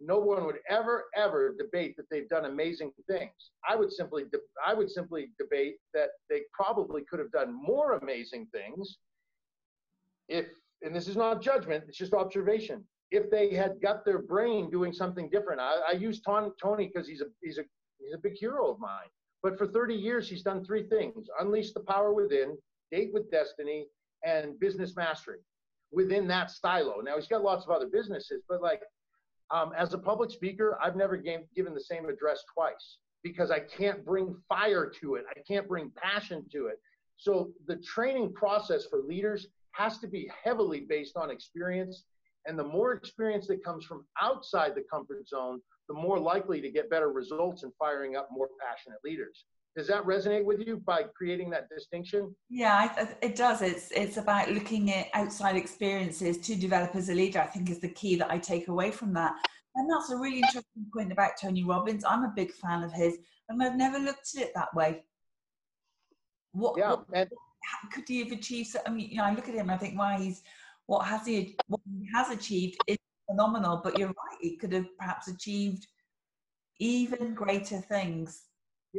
no 0.00 0.18
one 0.18 0.44
would 0.44 0.58
ever 0.68 1.04
ever 1.16 1.54
debate 1.58 1.96
that 1.96 2.08
they've 2.10 2.28
done 2.28 2.44
amazing 2.44 2.92
things. 3.08 3.32
I 3.68 3.76
would 3.76 3.92
simply 3.92 4.24
de- 4.24 4.38
i 4.64 4.74
would 4.74 4.90
simply 4.90 5.30
debate 5.38 5.76
that 5.94 6.10
they 6.28 6.42
probably 6.52 7.02
could 7.08 7.18
have 7.18 7.32
done 7.32 7.52
more 7.52 7.94
amazing 7.94 8.46
things 8.52 8.98
if 10.28 10.46
and 10.82 10.94
this 10.94 11.08
is 11.08 11.16
not 11.16 11.40
judgment 11.40 11.84
it's 11.88 11.98
just 11.98 12.12
observation. 12.12 12.84
If 13.12 13.30
they 13.30 13.54
had 13.54 13.80
got 13.80 14.04
their 14.04 14.18
brain 14.18 14.68
doing 14.68 14.92
something 14.92 15.30
different 15.30 15.60
i, 15.60 15.76
I 15.88 15.92
use 15.92 16.20
Ton, 16.20 16.52
tony 16.62 16.90
because 16.92 17.08
he's 17.08 17.22
a 17.22 17.26
he's 17.42 17.58
a 17.58 17.64
he's 17.98 18.14
a 18.14 18.18
big 18.18 18.34
hero 18.34 18.70
of 18.70 18.78
mine. 18.78 19.08
But 19.42 19.56
for 19.56 19.66
30 19.66 19.94
years 19.94 20.28
he's 20.28 20.42
done 20.42 20.64
three 20.64 20.86
things 20.88 21.28
unleash 21.40 21.72
the 21.72 21.80
power 21.80 22.12
within 22.12 22.58
date 22.92 23.10
with 23.14 23.30
destiny 23.30 23.86
and 24.24 24.58
business 24.60 24.94
mastery 24.94 25.38
within 25.92 26.26
that 26.28 26.50
silo. 26.50 27.00
Now 27.00 27.16
he's 27.16 27.28
got 27.28 27.42
lots 27.42 27.64
of 27.64 27.70
other 27.70 27.86
businesses 27.86 28.42
but 28.46 28.60
like 28.60 28.82
um, 29.50 29.72
as 29.76 29.94
a 29.94 29.98
public 29.98 30.30
speaker, 30.30 30.78
I've 30.82 30.96
never 30.96 31.16
gave, 31.16 31.40
given 31.54 31.74
the 31.74 31.80
same 31.80 32.08
address 32.08 32.42
twice 32.52 32.98
because 33.22 33.50
I 33.50 33.60
can't 33.60 34.04
bring 34.04 34.36
fire 34.48 34.90
to 35.00 35.16
it. 35.16 35.24
I 35.30 35.40
can't 35.46 35.68
bring 35.68 35.90
passion 35.96 36.44
to 36.52 36.66
it. 36.66 36.80
So 37.16 37.50
the 37.66 37.76
training 37.76 38.32
process 38.34 38.86
for 38.86 39.00
leaders 39.00 39.46
has 39.72 39.98
to 39.98 40.06
be 40.06 40.30
heavily 40.44 40.80
based 40.80 41.16
on 41.16 41.30
experience. 41.30 42.04
And 42.46 42.58
the 42.58 42.64
more 42.64 42.92
experience 42.92 43.46
that 43.48 43.64
comes 43.64 43.84
from 43.84 44.04
outside 44.20 44.74
the 44.74 44.84
comfort 44.90 45.28
zone, 45.28 45.60
the 45.88 45.94
more 45.94 46.18
likely 46.18 46.60
to 46.60 46.70
get 46.70 46.90
better 46.90 47.10
results 47.10 47.62
in 47.62 47.72
firing 47.78 48.16
up 48.16 48.28
more 48.30 48.48
passionate 48.60 48.98
leaders. 49.04 49.44
Does 49.76 49.88
that 49.88 50.04
resonate 50.04 50.44
with 50.44 50.66
you 50.66 50.78
by 50.78 51.02
creating 51.02 51.50
that 51.50 51.68
distinction? 51.68 52.34
Yeah, 52.48 53.06
it 53.20 53.36
does. 53.36 53.60
It's 53.60 53.90
it's 53.90 54.16
about 54.16 54.50
looking 54.50 54.90
at 54.90 55.08
outside 55.12 55.54
experiences 55.54 56.38
to 56.38 56.54
develop 56.54 56.96
as 56.96 57.10
a 57.10 57.14
leader. 57.14 57.40
I 57.40 57.46
think 57.46 57.68
is 57.68 57.80
the 57.80 57.90
key 57.90 58.16
that 58.16 58.30
I 58.30 58.38
take 58.38 58.68
away 58.68 58.90
from 58.90 59.12
that. 59.14 59.34
And 59.74 59.90
that's 59.90 60.10
a 60.10 60.16
really 60.16 60.38
interesting 60.38 60.86
point 60.94 61.12
about 61.12 61.32
Tony 61.38 61.62
Robbins. 61.62 62.06
I'm 62.06 62.24
a 62.24 62.32
big 62.34 62.52
fan 62.52 62.82
of 62.84 62.92
his, 62.92 63.18
and 63.50 63.62
I've 63.62 63.76
never 63.76 63.98
looked 63.98 64.30
at 64.34 64.44
it 64.44 64.52
that 64.54 64.74
way. 64.74 65.04
What, 66.52 66.78
yeah, 66.78 66.92
what, 66.92 67.04
and, 67.12 67.28
could 67.92 68.08
he 68.08 68.20
have 68.20 68.32
achieved? 68.32 68.74
I 68.86 68.90
mean, 68.90 69.10
you 69.10 69.18
know, 69.18 69.24
I 69.24 69.34
look 69.34 69.46
at 69.46 69.54
him, 69.54 69.68
and 69.68 69.72
I 69.72 69.76
think, 69.76 69.98
why 69.98 70.18
he's 70.18 70.42
what 70.86 71.04
has 71.06 71.26
he 71.26 71.54
what 71.68 71.82
he 71.84 72.08
has 72.14 72.30
achieved 72.30 72.78
is 72.86 72.96
phenomenal. 73.28 73.82
But 73.84 73.98
you're 73.98 74.08
right, 74.08 74.38
he 74.40 74.56
could 74.56 74.72
have 74.72 74.86
perhaps 74.98 75.28
achieved 75.28 75.86
even 76.78 77.34
greater 77.34 77.78
things 77.78 78.44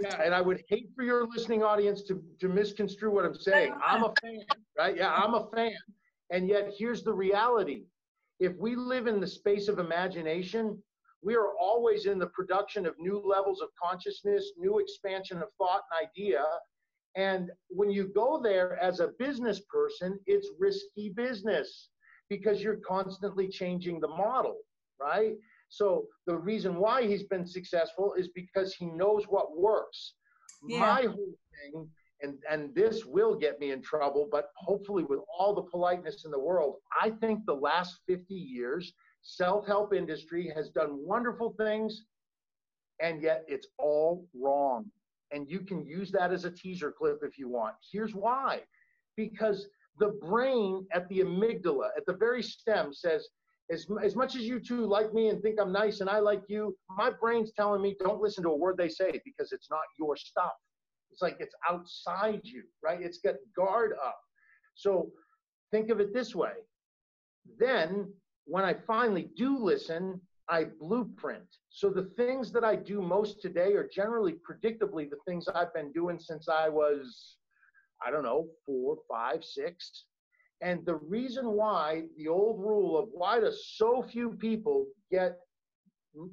yeah, 0.02 0.22
and 0.22 0.34
I 0.34 0.42
would 0.42 0.64
hate 0.70 0.90
for 0.96 1.04
your 1.04 1.28
listening 1.28 1.64
audience 1.64 2.04
to, 2.04 2.22
to 2.40 2.48
misconstrue 2.48 3.12
what 3.12 3.26
I'm 3.26 3.36
saying. 3.36 3.74
I'm 3.86 4.04
a 4.04 4.14
fan, 4.22 4.40
right? 4.78 4.96
Yeah, 4.96 5.12
I'm 5.14 5.34
a 5.34 5.48
fan. 5.56 5.72
And 6.30 6.48
yet, 6.48 6.72
here's 6.78 7.04
the 7.04 7.14
reality 7.14 7.84
if 8.40 8.56
we 8.58 8.76
live 8.76 9.08
in 9.08 9.20
the 9.20 9.28
space 9.28 9.68
of 9.68 9.80
imagination, 9.80 10.82
we 11.24 11.36
are 11.36 11.54
always 11.60 12.06
in 12.06 12.20
the 12.20 12.28
production 12.28 12.86
of 12.86 12.94
new 13.00 13.20
levels 13.26 13.62
of 13.62 13.70
consciousness, 13.82 14.52
new 14.58 14.78
expansion 14.80 15.42
of 15.42 15.50
thought 15.58 15.82
and 15.92 16.08
idea. 16.08 16.44
And 17.16 17.50
when 17.70 17.90
you 17.90 18.12
go 18.14 18.40
there 18.42 18.78
as 18.78 19.00
a 19.00 19.14
business 19.18 19.62
person, 19.62 20.20
it's 20.28 20.50
risky 20.60 21.10
business 21.10 21.90
because 22.30 22.62
you're 22.62 22.82
constantly 22.88 23.48
changing 23.48 24.00
the 24.00 24.08
model. 24.08 24.58
right? 25.00 25.36
So 25.70 26.06
the 26.26 26.38
reason 26.38 26.76
why 26.76 27.06
he's 27.06 27.24
been 27.24 27.46
successful 27.46 28.14
is 28.18 28.30
because 28.30 28.74
he 28.74 28.86
knows 28.86 29.26
what 29.28 29.58
works. 29.58 30.14
Yeah. 30.68 30.80
My 30.80 31.02
whole 31.04 31.38
thing, 31.52 31.90
and, 32.22 32.38
and 32.50 32.74
this 32.74 33.06
will 33.06 33.36
get 33.36 33.60
me 33.60 33.72
in 33.72 33.82
trouble, 33.82 34.28
but 34.32 34.50
hopefully 34.56 35.04
with 35.04 35.20
all 35.38 35.54
the 35.54 35.62
politeness 35.64 36.26
in 36.26 36.32
the 36.32 36.40
world, 36.40 36.78
I 37.00 37.12
think 37.12 37.46
the 37.46 37.54
last 37.54 38.00
50 38.08 38.34
years, 38.34 38.94
self-help 39.22 39.94
industry 39.94 40.52
has 40.56 40.70
done 40.70 40.98
wonderful 41.06 41.54
things, 41.58 42.06
and 43.02 43.22
yet 43.22 43.44
it's 43.48 43.68
all 43.78 44.26
wrong. 44.34 44.86
And 45.32 45.50
you 45.50 45.60
can 45.60 45.86
use 45.86 46.12
that 46.12 46.32
as 46.32 46.46
a 46.46 46.52
teaser 46.52 46.92
clip 46.92 47.20
if 47.22 47.38
you 47.38 47.50
want. 47.50 47.76
Here's 47.92 48.16
why. 48.16 48.62
Because 49.18 49.68
the 50.00 50.18
brain 50.22 50.88
at 50.94 51.08
the 51.10 51.20
amygdala, 51.20 51.90
at 51.98 52.06
the 52.06 52.14
very 52.14 52.42
stem, 52.42 52.94
says, 52.94 53.28
as, 53.72 53.88
as 54.04 54.16
much 54.16 54.36
as 54.36 54.44
you 54.44 54.60
two 54.60 54.86
like 54.86 55.14
me 55.14 55.30
and 55.30 55.42
think 55.42 55.60
I'm 55.60 55.72
nice 55.72 56.00
and 56.00 56.10
I 56.10 56.20
like 56.20 56.44
you, 56.48 56.76
my 56.90 57.10
brain's 57.10 57.52
telling 57.52 57.82
me 57.82 57.96
don't 58.00 58.22
listen 58.22 58.44
to 58.44 58.50
a 58.50 58.56
word 58.56 58.78
they 58.78 58.90
say 58.90 59.20
because 59.26 59.52
it's 59.52 59.70
not 59.70 59.82
your 60.00 60.16
stuff. 60.16 60.54
It's 61.12 61.22
like 61.22 61.38
it's 61.40 61.56
outside 61.70 62.42
you, 62.44 62.64
right? 62.84 63.02
It's 63.02 63.20
got 63.20 63.36
guard 63.56 63.94
up. 64.04 64.20
So 64.76 65.12
think 65.72 65.90
of 65.90 66.00
it 66.00 66.14
this 66.14 66.36
way. 66.36 66.52
Then 67.60 68.14
when 68.46 68.64
I 68.64 68.76
finally 68.86 69.30
do 69.36 69.58
listen, 69.58 70.22
I 70.50 70.66
blueprint. 70.80 71.44
So 71.70 71.90
the 71.90 72.10
things 72.16 72.52
that 72.54 72.64
I 72.64 72.76
do 72.76 73.02
most 73.02 73.42
today 73.42 73.74
are 73.74 73.90
generally 73.94 74.36
predictably 74.50 75.10
the 75.10 75.18
things 75.28 75.48
I've 75.48 75.74
been 75.74 75.92
doing 75.92 76.20
since 76.20 76.48
I 76.48 76.70
was, 76.70 77.36
I 78.06 78.12
don't 78.12 78.24
know, 78.24 78.48
four, 78.66 78.98
five, 79.10 79.44
six. 79.44 80.06
And 80.62 80.86
the 80.86 80.96
reason 80.96 81.52
why 81.52 82.04
the 82.18 82.28
old 82.28 82.60
rule 82.60 82.98
of 82.98 83.10
why 83.12 83.40
do 83.40 83.52
so 83.52 84.02
few 84.02 84.32
people 84.32 84.88
get 85.12 85.38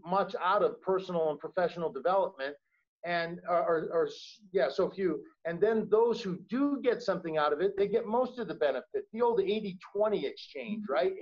much 0.04 0.34
out 0.42 0.62
of 0.62 0.80
personal 0.80 1.30
and 1.30 1.38
professional 1.38 1.92
development 1.92 2.56
and 3.04 3.38
or, 3.48 3.90
or, 3.92 4.08
yeah 4.52 4.70
so 4.70 4.88
few. 4.88 5.22
And 5.44 5.60
then 5.60 5.88
those 5.90 6.22
who 6.22 6.38
do 6.48 6.80
get 6.82 7.02
something 7.02 7.37
out 7.37 7.52
of 7.52 7.60
it 7.60 7.76
they 7.76 7.87
get 7.87 8.06
most 8.06 8.38
of 8.38 8.48
the 8.48 8.54
benefit. 8.54 9.04
The 9.12 9.20
old 9.20 9.40
80 9.40 9.78
20 9.94 10.26
exchange 10.26 10.84
mm-hmm. 10.84 10.92
right? 10.92 11.12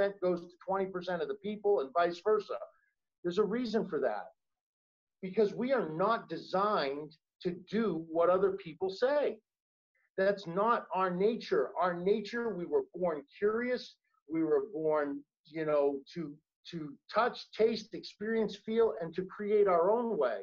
80% 0.00 0.12
goes 0.22 0.40
to 0.40 0.48
20% 0.68 1.20
of 1.20 1.28
the 1.28 1.36
people 1.42 1.80
and 1.80 1.90
vice 1.92 2.20
versa. 2.24 2.56
There's 3.22 3.38
a 3.38 3.44
reason 3.44 3.86
for 3.88 4.00
that. 4.00 4.26
Because 5.20 5.52
we 5.52 5.72
are 5.72 5.90
not 5.90 6.28
designed 6.28 7.16
to 7.42 7.50
do 7.70 8.06
what 8.08 8.30
other 8.30 8.52
people 8.52 8.88
say 8.88 9.36
that's 10.18 10.46
not 10.46 10.86
our 10.92 11.10
nature. 11.10 11.70
Our 11.80 11.94
nature 11.94 12.50
we 12.54 12.66
were 12.66 12.82
born 12.94 13.22
curious. 13.38 13.94
We 14.30 14.42
were 14.42 14.64
born 14.74 15.20
you 15.46 15.64
know 15.64 16.00
to 16.14 16.34
to 16.72 16.92
touch 17.12 17.50
taste 17.52 17.94
experience 17.94 18.56
feel 18.56 18.92
and 19.00 19.14
to 19.14 19.22
create 19.22 19.66
our 19.66 19.90
own 19.90 20.18
way. 20.18 20.42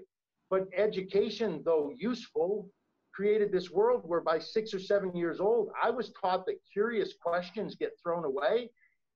But 0.50 0.68
education, 0.76 1.62
though 1.64 1.92
useful, 1.96 2.68
created 3.14 3.52
this 3.52 3.70
world 3.70 4.02
where 4.06 4.22
by 4.22 4.40
six 4.40 4.74
or 4.74 4.80
seven 4.80 5.16
years 5.16 5.40
old, 5.40 5.70
I 5.82 5.90
was 5.90 6.12
taught 6.20 6.46
that 6.48 6.56
curious 6.72 7.14
questions 7.22 7.76
get 7.76 7.92
thrown 8.02 8.26
away 8.26 8.72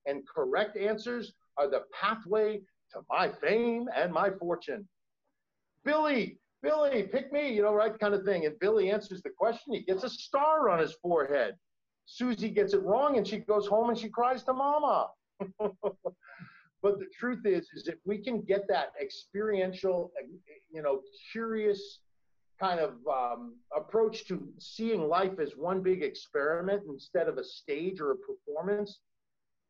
and 0.06 0.28
correct 0.28 0.78
answers 0.78 1.34
are 1.58 1.70
the 1.70 1.84
pathway 2.00 2.62
to 2.94 3.02
my 3.10 3.30
fame 3.30 3.88
and 3.96 4.12
my 4.12 4.30
fortune. 4.32 4.88
Billy, 5.84 6.40
Billy, 6.62 7.04
pick 7.04 7.32
me, 7.32 7.54
you 7.54 7.62
know, 7.62 7.74
right 7.74 7.98
kind 8.00 8.14
of 8.14 8.24
thing. 8.24 8.46
And 8.46 8.60
Billy 8.60 8.92
answers 8.92 9.22
the 9.22 9.30
question, 9.30 9.74
he 9.74 9.82
gets 9.82 10.04
a 10.04 10.10
star 10.10 10.70
on 10.70 10.80
his 10.80 10.94
forehead. 11.02 11.56
Susie 12.06 12.50
gets 12.50 12.74
it 12.74 12.82
wrong 12.84 13.18
and 13.18 13.26
she 13.26 13.38
goes 13.38 13.68
home 13.68 13.90
and 13.90 13.98
she 13.98 14.10
cries 14.10 14.44
to 14.44 14.54
mama. 14.54 15.08
But 16.82 17.00
the 17.00 17.08
truth 17.08 17.46
is, 17.46 17.70
is 17.74 17.88
if 17.88 17.96
we 18.06 18.20
can 18.20 18.42
get 18.42 18.68
that 18.70 18.94
experiential, 19.02 20.12
you 20.72 20.82
know, 20.82 21.02
curious 21.32 22.00
kind 22.60 22.80
of 22.80 22.96
um, 23.10 23.56
approach 23.76 24.28
to 24.28 24.48
seeing 24.60 25.08
life 25.08 25.40
as 25.40 25.54
one 25.56 25.82
big 25.82 26.04
experiment 26.04 26.84
instead 26.88 27.28
of 27.28 27.38
a 27.38 27.44
stage 27.44 28.00
or 28.00 28.12
a 28.12 28.16
performance, 28.16 29.00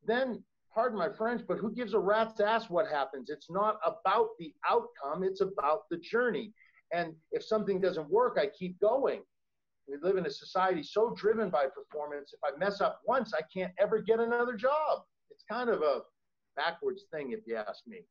then 0.06 0.44
pardon 0.74 0.98
my 0.98 1.10
French, 1.10 1.42
but 1.48 1.58
who 1.58 1.72
gives 1.72 1.94
a 1.94 2.00
rat's 2.00 2.40
ass 2.40 2.70
what 2.70 2.88
happens? 2.88 3.30
It's 3.30 3.50
not 3.50 3.80
about 3.84 4.30
the 4.40 4.54
outcome, 4.70 5.24
it's 5.24 5.42
about 5.42 5.90
the 5.90 5.98
journey. 5.98 6.54
And 6.92 7.14
if 7.32 7.44
something 7.44 7.80
doesn't 7.80 8.10
work, 8.10 8.38
I 8.40 8.48
keep 8.48 8.80
going. 8.80 9.22
We 9.88 9.98
live 10.02 10.18
in 10.18 10.26
a 10.26 10.30
society 10.30 10.84
so 10.84 11.14
driven 11.16 11.50
by 11.50 11.66
performance. 11.66 12.34
If 12.34 12.40
I 12.44 12.58
mess 12.58 12.80
up 12.82 13.02
once, 13.06 13.34
I 13.34 13.42
can't 13.52 13.74
ever 13.80 14.00
get 14.00 14.20
another 14.20 14.54
job. 14.54 15.04
It's 15.32 15.44
kind 15.50 15.70
of 15.70 15.82
a 15.82 16.02
backwards 16.56 17.06
thing, 17.12 17.32
if 17.32 17.40
you 17.48 17.56
ask 17.56 17.88
me. 17.88 18.02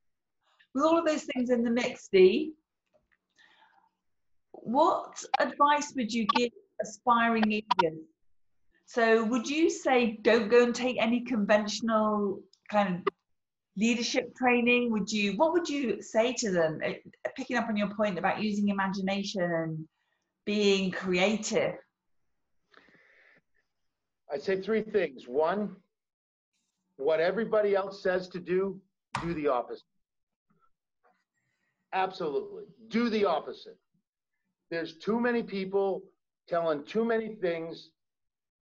With 0.75 0.83
all 0.83 0.99
of 0.99 1.05
those 1.05 1.23
things 1.23 1.49
in 1.49 1.63
the 1.63 1.71
mix, 1.71 2.09
Dee, 2.11 2.53
what 4.51 5.23
advice 5.39 5.93
would 5.95 6.13
you 6.13 6.25
give 6.35 6.49
aspiring 6.81 7.43
leaders? 7.43 7.99
So, 8.85 9.23
would 9.23 9.47
you 9.47 9.69
say 9.69 10.19
don't 10.21 10.49
go 10.49 10.63
and 10.63 10.75
take 10.75 10.97
any 10.99 11.21
conventional 11.21 12.41
kind 12.71 12.95
of 12.95 13.13
leadership 13.79 14.35
training? 14.35 14.91
Would 14.91 15.11
you? 15.11 15.37
What 15.37 15.53
would 15.53 15.69
you 15.69 16.01
say 16.01 16.33
to 16.33 16.51
them? 16.51 16.79
Eh, 16.83 16.95
picking 17.35 17.57
up 17.57 17.69
on 17.69 17.77
your 17.77 17.93
point 17.95 18.17
about 18.17 18.41
using 18.41 18.69
imagination 18.69 19.41
and 19.41 19.87
being 20.45 20.91
creative. 20.91 21.75
I'd 24.31 24.41
say 24.41 24.61
three 24.61 24.83
things. 24.83 25.23
One, 25.27 25.75
what 26.97 27.19
everybody 27.19 27.75
else 27.75 28.03
says 28.03 28.27
to 28.29 28.39
do, 28.39 28.79
do 29.21 29.33
the 29.33 29.47
opposite. 29.47 29.83
Absolutely. 31.93 32.65
Do 32.89 33.09
the 33.09 33.25
opposite. 33.25 33.77
There's 34.69 34.97
too 34.97 35.19
many 35.19 35.41
people 35.41 36.03
telling 36.47 36.83
too 36.83 37.03
many 37.03 37.35
things 37.35 37.89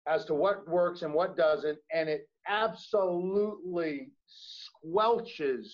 as 0.08 0.26
to 0.26 0.36
what 0.36 0.68
works 0.68 1.02
and 1.02 1.14
what 1.14 1.36
doesn't, 1.36 1.80
and 1.92 2.08
it 2.10 2.28
absolutely 2.48 4.12
squelches 4.86 5.68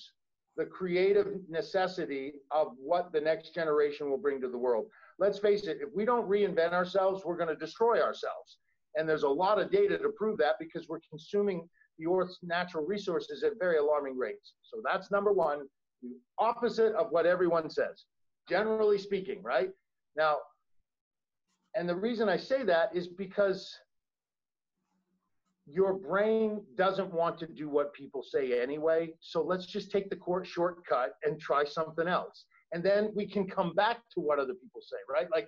the 0.58 0.65
creative 0.65 1.38
necessity 1.50 2.34
of 2.52 2.74
what 2.78 3.12
the 3.13 3.21
next 3.21 3.54
generation 3.54 4.10
will 4.10 4.17
bring 4.17 4.41
to 4.41 4.50
the 4.50 4.58
world. 4.58 4.86
Let's 5.17 5.39
face 5.39 5.63
it, 5.63 5.78
if 5.82 5.89
we 5.95 6.06
don't 6.06 6.30
reinvent 6.30 6.74
ourselves, 6.74 7.24
we're 7.24 7.38
going 7.38 7.50
to 7.50 7.56
destroy 7.56 8.02
ourselves. 8.02 8.58
And 8.95 9.08
there's 9.08 9.24
a 9.24 9.30
lot 9.30 9.60
of 9.60 9.71
data 9.71 9.97
to 9.97 10.10
prove 10.10 10.38
that 10.39 10.56
because 10.60 10.88
we're 10.89 11.00
consuming 11.10 11.69
the 11.97 12.12
Earth's 12.12 12.39
natural 12.43 12.86
resources 12.86 13.43
at 13.43 13.54
very 13.60 13.78
alarming 13.78 14.17
rates. 14.17 14.54
So 14.63 14.82
that's 14.84 15.12
number 15.12 15.32
one, 15.32 15.67
the 16.02 16.17
opposite 16.39 16.93
of 16.95 17.08
what 17.12 17.26
everyone 17.26 17.69
says, 17.69 18.06
generally 18.50 18.97
speaking, 18.97 19.41
right? 19.43 19.69
Now, 20.17 20.38
and 21.76 21.88
the 21.88 21.95
reason 21.95 22.28
I 22.28 22.38
say 22.38 22.63
that 22.63 22.93
is 22.93 23.08
because 23.08 23.74
your 25.67 25.93
brain 25.93 26.63
doesn't 26.76 27.12
want 27.13 27.38
to 27.39 27.47
do 27.47 27.69
what 27.69 27.93
people 27.93 28.24
say 28.24 28.62
anyway. 28.62 29.10
So 29.19 29.41
let's 29.43 29.65
just 29.65 29.91
take 29.91 30.10
the 30.10 30.15
court 30.15 30.45
shortcut 30.47 31.13
and 31.24 31.39
try 31.39 31.63
something 31.63 32.08
else. 32.08 32.45
And 32.74 32.84
then 32.84 33.12
we 33.15 33.28
can 33.28 33.47
come 33.47 33.74
back 33.76 33.97
to 34.13 34.21
what 34.21 34.39
other 34.39 34.54
people 34.54 34.82
say, 34.82 34.97
right? 35.10 35.28
Like 35.32 35.47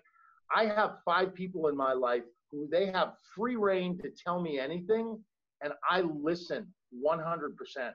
I 0.56 0.65
have 0.65 0.97
five 1.06 1.34
people 1.34 1.67
in 1.67 1.76
my 1.76 1.93
life 1.93 2.23
who 2.52 2.67
they 2.71 2.88
have 2.88 3.13
free 3.36 3.56
reign 3.56 3.97
to 3.99 4.12
tell 4.12 4.41
me 4.41 4.60
anything 4.60 5.19
and 5.63 5.73
I 5.89 6.02
listen 6.02 6.67
100% 7.06 7.91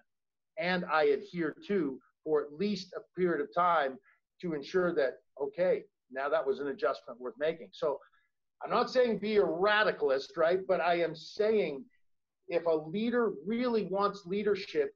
and 0.59 0.85
I 0.93 1.05
adhere 1.05 1.55
to 1.69 2.01
for 2.25 2.43
at 2.43 2.53
least 2.53 2.95
a 2.97 3.01
period 3.19 3.41
of 3.41 3.55
time 3.55 3.97
to 4.41 4.55
ensure 4.55 4.95
that, 4.95 5.19
okay, 5.41 5.85
now 6.11 6.29
that 6.29 6.45
was 6.45 6.59
an 6.59 6.69
adjustment 6.69 7.21
worth 7.21 7.35
making. 7.39 7.69
So 7.73 7.99
I'm 8.63 8.71
not 8.71 8.91
saying 8.91 9.19
be 9.19 9.37
a 9.37 9.43
radicalist, 9.43 10.37
right? 10.37 10.61
But 10.67 10.81
I 10.81 11.01
am 11.01 11.15
saying 11.15 11.85
if 12.49 12.67
a 12.67 12.75
leader 12.75 13.33
really 13.47 13.85
wants 13.85 14.23
leadership, 14.27 14.91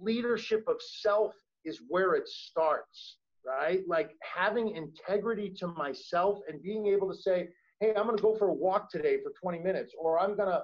leadership 0.00 0.64
of 0.68 0.76
self 0.80 1.32
is 1.64 1.80
where 1.88 2.14
it 2.14 2.28
starts, 2.28 3.18
right? 3.46 3.82
Like 3.88 4.12
having 4.22 4.76
integrity 4.76 5.50
to 5.58 5.68
myself 5.68 6.38
and 6.48 6.62
being 6.62 6.86
able 6.86 7.10
to 7.12 7.18
say, 7.18 7.48
hey, 7.80 7.94
I'm 7.96 8.04
going 8.04 8.16
to 8.16 8.22
go 8.22 8.36
for 8.36 8.48
a 8.48 8.54
walk 8.54 8.90
today 8.90 9.18
for 9.22 9.32
20 9.40 9.58
minutes, 9.62 9.94
or 9.98 10.18
I'm 10.18 10.36
going 10.36 10.50
to 10.50 10.62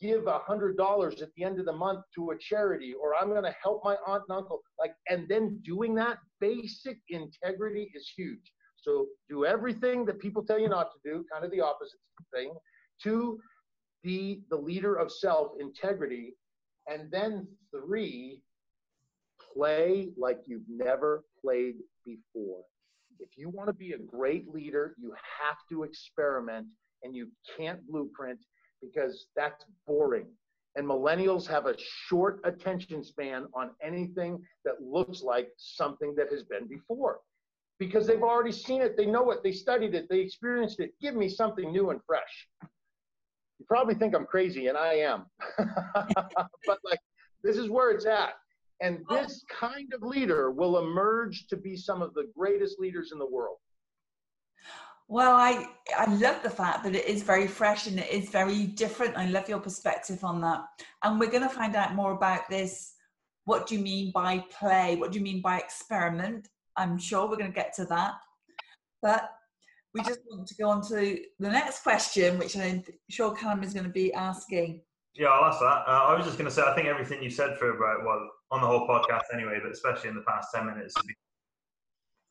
give 0.00 0.24
hundred 0.26 0.76
dollars 0.76 1.22
at 1.22 1.28
the 1.36 1.44
end 1.44 1.58
of 1.58 1.66
the 1.66 1.72
month 1.72 2.00
to 2.14 2.30
a 2.30 2.38
charity 2.38 2.94
or 3.00 3.14
i'm 3.14 3.28
going 3.28 3.42
to 3.42 3.54
help 3.62 3.80
my 3.84 3.96
aunt 4.06 4.22
and 4.28 4.36
uncle 4.36 4.60
like 4.78 4.92
and 5.08 5.26
then 5.28 5.58
doing 5.64 5.94
that 5.94 6.18
basic 6.40 6.98
integrity 7.08 7.90
is 7.94 8.10
huge 8.16 8.52
so 8.76 9.06
do 9.28 9.44
everything 9.44 10.04
that 10.04 10.18
people 10.18 10.44
tell 10.44 10.58
you 10.58 10.68
not 10.68 10.90
to 10.92 10.98
do 11.04 11.24
kind 11.32 11.44
of 11.44 11.50
the 11.50 11.60
opposite 11.60 11.98
thing 12.34 12.52
to 13.02 13.38
be 14.06 14.40
the 14.50 14.56
leader 14.56 14.94
of 14.94 15.10
self 15.10 15.52
integrity 15.60 16.34
and 16.86 17.10
then 17.10 17.46
three 17.74 18.40
play 19.52 20.08
like 20.16 20.38
you've 20.46 20.68
never 20.68 21.24
played 21.42 21.74
before 22.04 22.62
if 23.18 23.30
you 23.36 23.48
want 23.48 23.68
to 23.68 23.74
be 23.74 23.92
a 23.92 23.98
great 23.98 24.46
leader 24.48 24.94
you 24.98 25.12
have 25.40 25.56
to 25.68 25.82
experiment 25.82 26.66
and 27.02 27.14
you 27.14 27.28
can't 27.56 27.86
blueprint 27.88 28.38
because 28.82 29.26
that's 29.36 29.64
boring. 29.86 30.26
And 30.76 30.86
millennials 30.86 31.46
have 31.46 31.66
a 31.66 31.74
short 31.78 32.40
attention 32.44 33.02
span 33.02 33.46
on 33.54 33.70
anything 33.82 34.42
that 34.64 34.74
looks 34.82 35.22
like 35.22 35.48
something 35.56 36.14
that 36.16 36.30
has 36.30 36.42
been 36.42 36.66
before 36.68 37.20
because 37.78 38.06
they've 38.06 38.22
already 38.22 38.52
seen 38.52 38.82
it, 38.82 38.96
they 38.96 39.06
know 39.06 39.30
it, 39.30 39.42
they 39.42 39.52
studied 39.52 39.94
it, 39.94 40.06
they 40.10 40.20
experienced 40.20 40.80
it. 40.80 40.92
Give 41.00 41.14
me 41.14 41.28
something 41.28 41.72
new 41.72 41.90
and 41.90 42.00
fresh. 42.06 42.48
Probably 43.68 43.94
think 43.94 44.14
I'm 44.14 44.26
crazy, 44.26 44.68
and 44.68 44.78
I 44.78 44.94
am. 44.94 45.26
but 45.58 46.78
like, 46.84 47.00
this 47.42 47.56
is 47.56 47.68
where 47.68 47.90
it's 47.90 48.06
at. 48.06 48.34
And 48.80 49.04
oh. 49.08 49.16
this 49.16 49.44
kind 49.50 49.92
of 49.94 50.02
leader 50.02 50.50
will 50.50 50.78
emerge 50.78 51.46
to 51.48 51.56
be 51.56 51.76
some 51.76 52.02
of 52.02 52.14
the 52.14 52.30
greatest 52.36 52.78
leaders 52.78 53.10
in 53.12 53.18
the 53.18 53.26
world. 53.26 53.58
Well, 55.08 55.36
I 55.36 55.68
I 55.96 56.12
love 56.16 56.42
the 56.42 56.50
fact 56.50 56.82
that 56.82 56.96
it 56.96 57.06
is 57.06 57.22
very 57.22 57.46
fresh 57.46 57.86
and 57.86 57.98
it 57.98 58.10
is 58.10 58.28
very 58.28 58.66
different. 58.66 59.16
I 59.16 59.26
love 59.26 59.48
your 59.48 59.60
perspective 59.60 60.24
on 60.24 60.40
that. 60.40 60.64
And 61.04 61.20
we're 61.20 61.30
going 61.30 61.44
to 61.44 61.48
find 61.48 61.76
out 61.76 61.94
more 61.94 62.12
about 62.12 62.48
this. 62.50 62.94
What 63.44 63.68
do 63.68 63.76
you 63.76 63.80
mean 63.80 64.10
by 64.12 64.44
play? 64.58 64.96
What 64.96 65.12
do 65.12 65.18
you 65.18 65.24
mean 65.24 65.40
by 65.40 65.58
experiment? 65.58 66.48
I'm 66.76 66.98
sure 66.98 67.28
we're 67.28 67.36
going 67.36 67.52
to 67.52 67.54
get 67.54 67.72
to 67.74 67.84
that. 67.84 68.14
But 69.00 69.30
we 69.96 70.02
just 70.02 70.20
want 70.30 70.46
to 70.46 70.54
go 70.54 70.68
on 70.68 70.82
to 70.88 71.18
the 71.38 71.48
next 71.48 71.82
question, 71.82 72.38
which 72.38 72.56
I'm 72.56 72.84
sure 73.08 73.34
Callum 73.34 73.62
is 73.62 73.72
going 73.72 73.86
to 73.86 73.92
be 73.92 74.12
asking. 74.12 74.82
Yeah, 75.14 75.28
I'll 75.28 75.46
ask 75.46 75.60
that. 75.60 75.84
Uh, 75.86 76.04
I 76.08 76.14
was 76.14 76.26
just 76.26 76.36
going 76.36 76.48
to 76.48 76.54
say, 76.54 76.62
I 76.62 76.74
think 76.74 76.86
everything 76.86 77.22
you 77.22 77.30
said 77.30 77.58
for 77.58 77.70
about, 77.70 78.04
well, 78.04 78.28
on 78.50 78.60
the 78.60 78.66
whole 78.66 78.86
podcast 78.86 79.24
anyway, 79.32 79.58
but 79.62 79.72
especially 79.72 80.10
in 80.10 80.14
the 80.14 80.24
past 80.28 80.48
10 80.54 80.66
minutes, 80.66 80.94
has 80.94 81.06
been 81.06 81.14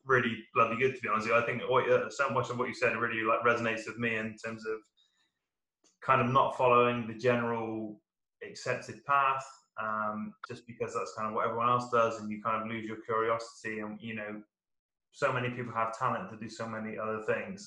really 0.04 0.36
bloody 0.54 0.76
good, 0.76 0.94
to 0.94 1.00
be 1.00 1.08
honest 1.08 1.26
with 1.26 1.36
you. 1.36 1.42
I 1.42 1.44
think 1.44 1.62
what, 1.68 1.90
uh, 1.90 2.08
so 2.08 2.30
much 2.30 2.48
of 2.50 2.58
what 2.58 2.68
you 2.68 2.74
said 2.74 2.96
really 2.96 3.22
like 3.22 3.40
resonates 3.40 3.86
with 3.88 3.98
me 3.98 4.16
in 4.16 4.36
terms 4.36 4.64
of 4.64 4.78
kind 6.04 6.20
of 6.20 6.32
not 6.32 6.56
following 6.56 7.08
the 7.08 7.14
general 7.14 8.00
accepted 8.48 9.04
path 9.04 9.44
um, 9.82 10.32
just 10.48 10.66
because 10.66 10.94
that's 10.94 11.14
kind 11.14 11.28
of 11.28 11.34
what 11.34 11.46
everyone 11.46 11.68
else 11.68 11.90
does, 11.90 12.20
and 12.20 12.30
you 12.30 12.40
kind 12.42 12.62
of 12.62 12.68
lose 12.68 12.84
your 12.84 12.98
curiosity. 13.04 13.80
And 13.80 13.98
you 14.00 14.14
know, 14.14 14.42
so 15.16 15.32
many 15.32 15.48
people 15.48 15.72
have 15.72 15.98
talent 15.98 16.28
to 16.28 16.36
do 16.36 16.46
so 16.46 16.68
many 16.68 16.98
other 16.98 17.22
things. 17.22 17.66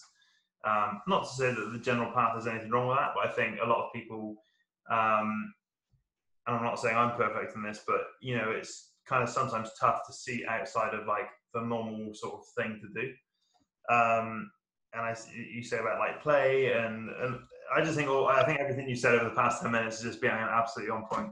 Um, 0.63 1.01
not 1.07 1.23
to 1.23 1.29
say 1.29 1.51
that 1.51 1.71
the 1.73 1.79
general 1.79 2.11
path 2.11 2.37
is 2.37 2.45
anything 2.45 2.69
wrong 2.69 2.87
with 2.87 2.97
that, 2.97 3.13
but 3.15 3.27
I 3.27 3.31
think 3.31 3.57
a 3.59 3.67
lot 3.67 3.83
of 3.83 3.91
people, 3.91 4.35
um, 4.91 5.51
and 6.45 6.55
I'm 6.55 6.63
not 6.63 6.79
saying 6.79 6.95
I'm 6.95 7.17
perfect 7.17 7.55
in 7.55 7.63
this, 7.63 7.81
but 7.87 8.01
you 8.21 8.37
know, 8.37 8.51
it's 8.51 8.91
kind 9.07 9.23
of 9.23 9.29
sometimes 9.29 9.71
tough 9.79 10.05
to 10.05 10.13
see 10.13 10.45
outside 10.45 10.93
of 10.93 11.07
like 11.07 11.27
the 11.55 11.61
normal 11.61 12.13
sort 12.13 12.35
of 12.35 12.41
thing 12.55 12.79
to 12.83 13.01
do. 13.01 13.07
Um, 13.91 14.51
and 14.93 15.01
I, 15.01 15.15
you 15.33 15.63
say 15.63 15.79
about 15.79 15.97
like 15.97 16.21
play, 16.21 16.71
and, 16.73 17.09
and 17.09 17.39
I 17.75 17.81
just 17.81 17.95
think, 17.95 18.09
I 18.09 18.43
think 18.45 18.59
everything 18.59 18.87
you 18.87 18.95
said 18.95 19.15
over 19.15 19.25
the 19.25 19.35
past 19.35 19.63
ten 19.63 19.71
minutes 19.71 19.97
is 19.97 20.03
just 20.03 20.21
being 20.21 20.33
absolutely 20.33 20.91
on 20.91 21.05
point. 21.11 21.31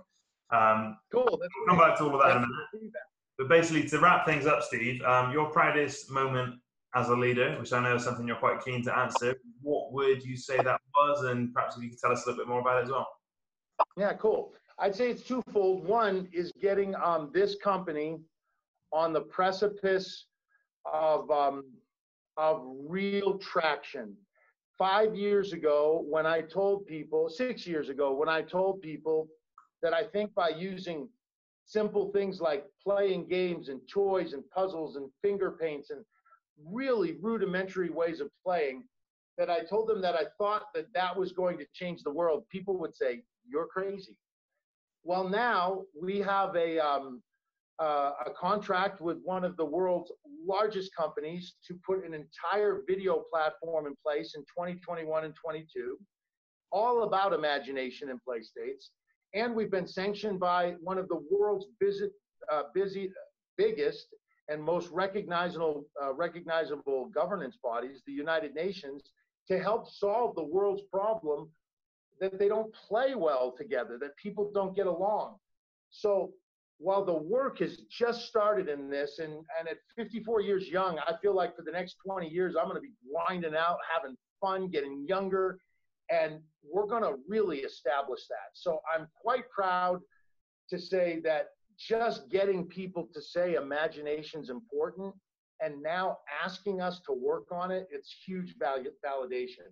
Um, 0.50 0.98
cool. 1.12 1.28
We'll 1.30 1.68
come 1.68 1.78
back 1.78 1.96
to 2.00 2.06
all 2.06 2.16
of 2.16 2.22
that 2.24 2.38
in 2.38 2.38
a 2.38 2.48
minute. 2.48 2.92
But 3.38 3.50
basically, 3.50 3.88
to 3.90 4.00
wrap 4.00 4.26
things 4.26 4.46
up, 4.46 4.64
Steve, 4.64 5.02
um, 5.04 5.32
your 5.32 5.50
proudest 5.52 6.10
moment 6.10 6.56
as 6.96 7.10
a 7.10 7.16
leader, 7.16 7.56
which 7.60 7.72
I 7.72 7.82
know 7.82 7.96
is 7.96 8.04
something 8.04 8.28
you're 8.28 8.38
quite 8.38 8.64
keen 8.64 8.84
to 8.86 8.98
answer, 8.98 9.36
what 9.62 9.92
would 9.94 10.24
you 10.24 10.36
say 10.36 10.58
that 10.58 10.82
was? 10.96 11.24
And 11.26 11.54
perhaps 11.54 11.78
if 11.78 11.84
you 11.84 11.90
could 11.90 12.00
tell 12.00 12.12
us 12.12 12.26
a 12.26 12.30
little 12.30 12.44
bit 12.44 12.50
more 12.50 12.62
about 12.62 12.80
it 12.80 12.86
as 12.86 12.90
well. 12.90 13.08
Yeah, 13.96 14.14
cool. 14.14 14.54
I'd 14.80 14.96
say 14.96 15.12
it's 15.12 15.24
twofold. 15.24 15.86
One 15.86 16.28
is 16.32 16.52
getting 16.60 16.96
um, 16.96 17.30
this 17.34 17.56
company 17.56 18.20
on 18.92 19.14
the 19.14 19.22
precipice 19.22 20.26
of, 20.92 21.30
um, 21.30 21.64
of 22.38 22.64
real 22.88 23.38
traction. 23.38 24.16
Five 24.78 25.16
years 25.16 25.54
ago, 25.54 26.04
when 26.08 26.26
I 26.26 26.42
told 26.42 26.86
people, 26.86 27.30
six 27.30 27.68
years 27.68 27.90
ago, 27.90 28.14
when 28.14 28.30
I 28.30 28.42
told 28.42 28.82
people 28.82 29.28
that 29.82 29.94
I 29.94 30.04
think 30.04 30.34
by 30.34 30.50
using 30.50 31.10
simple 31.68 32.12
things 32.14 32.40
like 32.40 32.66
playing 32.82 33.28
games 33.28 33.68
and 33.68 33.82
toys 33.94 34.32
and 34.34 34.50
puzzles 34.50 34.96
and 34.96 35.10
finger 35.22 35.52
paints 35.52 35.90
and 35.90 36.04
really 36.66 37.18
rudimentary 37.22 37.90
ways 37.90 38.22
of 38.22 38.30
playing, 38.44 38.84
that 39.38 39.50
I 39.50 39.60
told 39.60 39.88
them 39.88 40.02
that 40.02 40.16
I 40.16 40.24
thought 40.38 40.64
that 40.74 40.88
that 40.96 41.16
was 41.16 41.34
going 41.34 41.58
to 41.60 41.66
change 41.74 42.02
the 42.02 42.12
world, 42.12 42.46
people 42.50 42.78
would 42.80 42.96
say, 42.96 43.22
You're 43.48 43.68
crazy. 43.68 44.18
Well, 45.04 45.28
now 45.28 45.84
we 46.02 46.20
have 46.20 46.56
a, 46.56 46.80
um, 46.80 47.22
uh, 47.80 48.12
a 48.26 48.32
contract 48.32 49.02
with 49.02 49.18
one 49.24 49.44
of 49.44 49.56
the 49.58 49.66
world's 49.66 50.12
largest 50.46 50.96
companies 50.96 51.56
to 51.68 51.78
put 51.86 52.04
an 52.06 52.14
entire 52.14 52.82
video 52.88 53.24
platform 53.32 53.88
in 53.88 53.96
place 54.04 54.36
in 54.36 54.42
2021 54.42 55.26
and 55.26 55.36
22, 55.36 55.98
all 56.72 57.04
about 57.04 57.34
imagination 57.34 58.10
and 58.10 58.24
play 58.24 58.42
states 58.42 58.92
and 59.34 59.56
we've 59.56 59.72
been 59.72 59.88
sanctioned 59.88 60.40
by 60.40 60.76
one 60.82 60.98
of 60.98 61.08
the 61.08 61.22
world's 61.30 61.66
busy, 61.80 62.10
uh, 62.52 62.64
busy 62.74 63.12
biggest 63.58 64.08
and 64.50 64.64
most 64.64 64.90
recognizable, 64.90 65.86
uh, 66.02 66.14
recognizable 66.14 67.08
governance 67.08 67.58
bodies, 67.62 68.02
the 68.06 68.14
United 68.14 68.56
Nations, 68.56 69.02
to 69.48 69.60
help 69.60 69.90
solve 69.90 70.36
the 70.36 70.44
world's 70.44 70.84
problem 70.92 71.50
that 72.20 72.40
they 72.40 72.48
don't 72.48 72.74
play 72.74 73.16
well 73.16 73.54
together, 73.56 73.98
that 74.00 74.16
people 74.18 74.52
don't 74.54 74.76
get 74.76 74.88
along. 74.88 75.36
So 75.90 76.34
while 76.80 77.04
the 77.04 77.14
work 77.14 77.60
has 77.60 77.78
just 77.90 78.28
started 78.28 78.70
in 78.70 78.90
this, 78.90 79.20
and, 79.20 79.34
and 79.60 79.68
at 79.70 79.78
54 79.96 80.42
years 80.42 80.68
young, 80.68 81.00
I 81.00 81.14
feel 81.22 81.36
like 81.36 81.56
for 81.56 81.64
the 81.64 81.72
next 81.72 81.98
20 82.06 82.28
years, 82.28 82.56
I'm 82.56 82.66
going 82.66 82.76
to 82.76 82.82
be 82.82 82.94
grinding 83.12 83.56
out, 83.56 83.78
having 83.94 84.16
fun, 84.40 84.70
getting 84.70 85.06
younger, 85.08 85.60
and 86.10 86.40
we're 86.64 86.88
going 86.88 87.04
to 87.04 87.16
really 87.28 87.60
establish 87.60 88.22
that. 88.30 88.50
So 88.54 88.80
I'm 88.94 89.08
quite 89.22 89.50
proud 89.50 90.00
to 90.70 90.80
say 90.80 91.20
that 91.24 91.48
just 91.78 92.30
getting 92.30 92.66
people 92.66 93.08
to 93.14 93.22
say 93.22 93.56
imagination's 93.56 94.50
important 94.50 95.14
and 95.62 95.82
now 95.82 96.18
asking 96.44 96.82
us 96.82 97.02
to 97.06 97.14
work 97.14 97.52
on 97.52 97.72
it, 97.72 97.88
it's 97.92 98.16
huge 98.26 98.56
validation. 98.58 99.70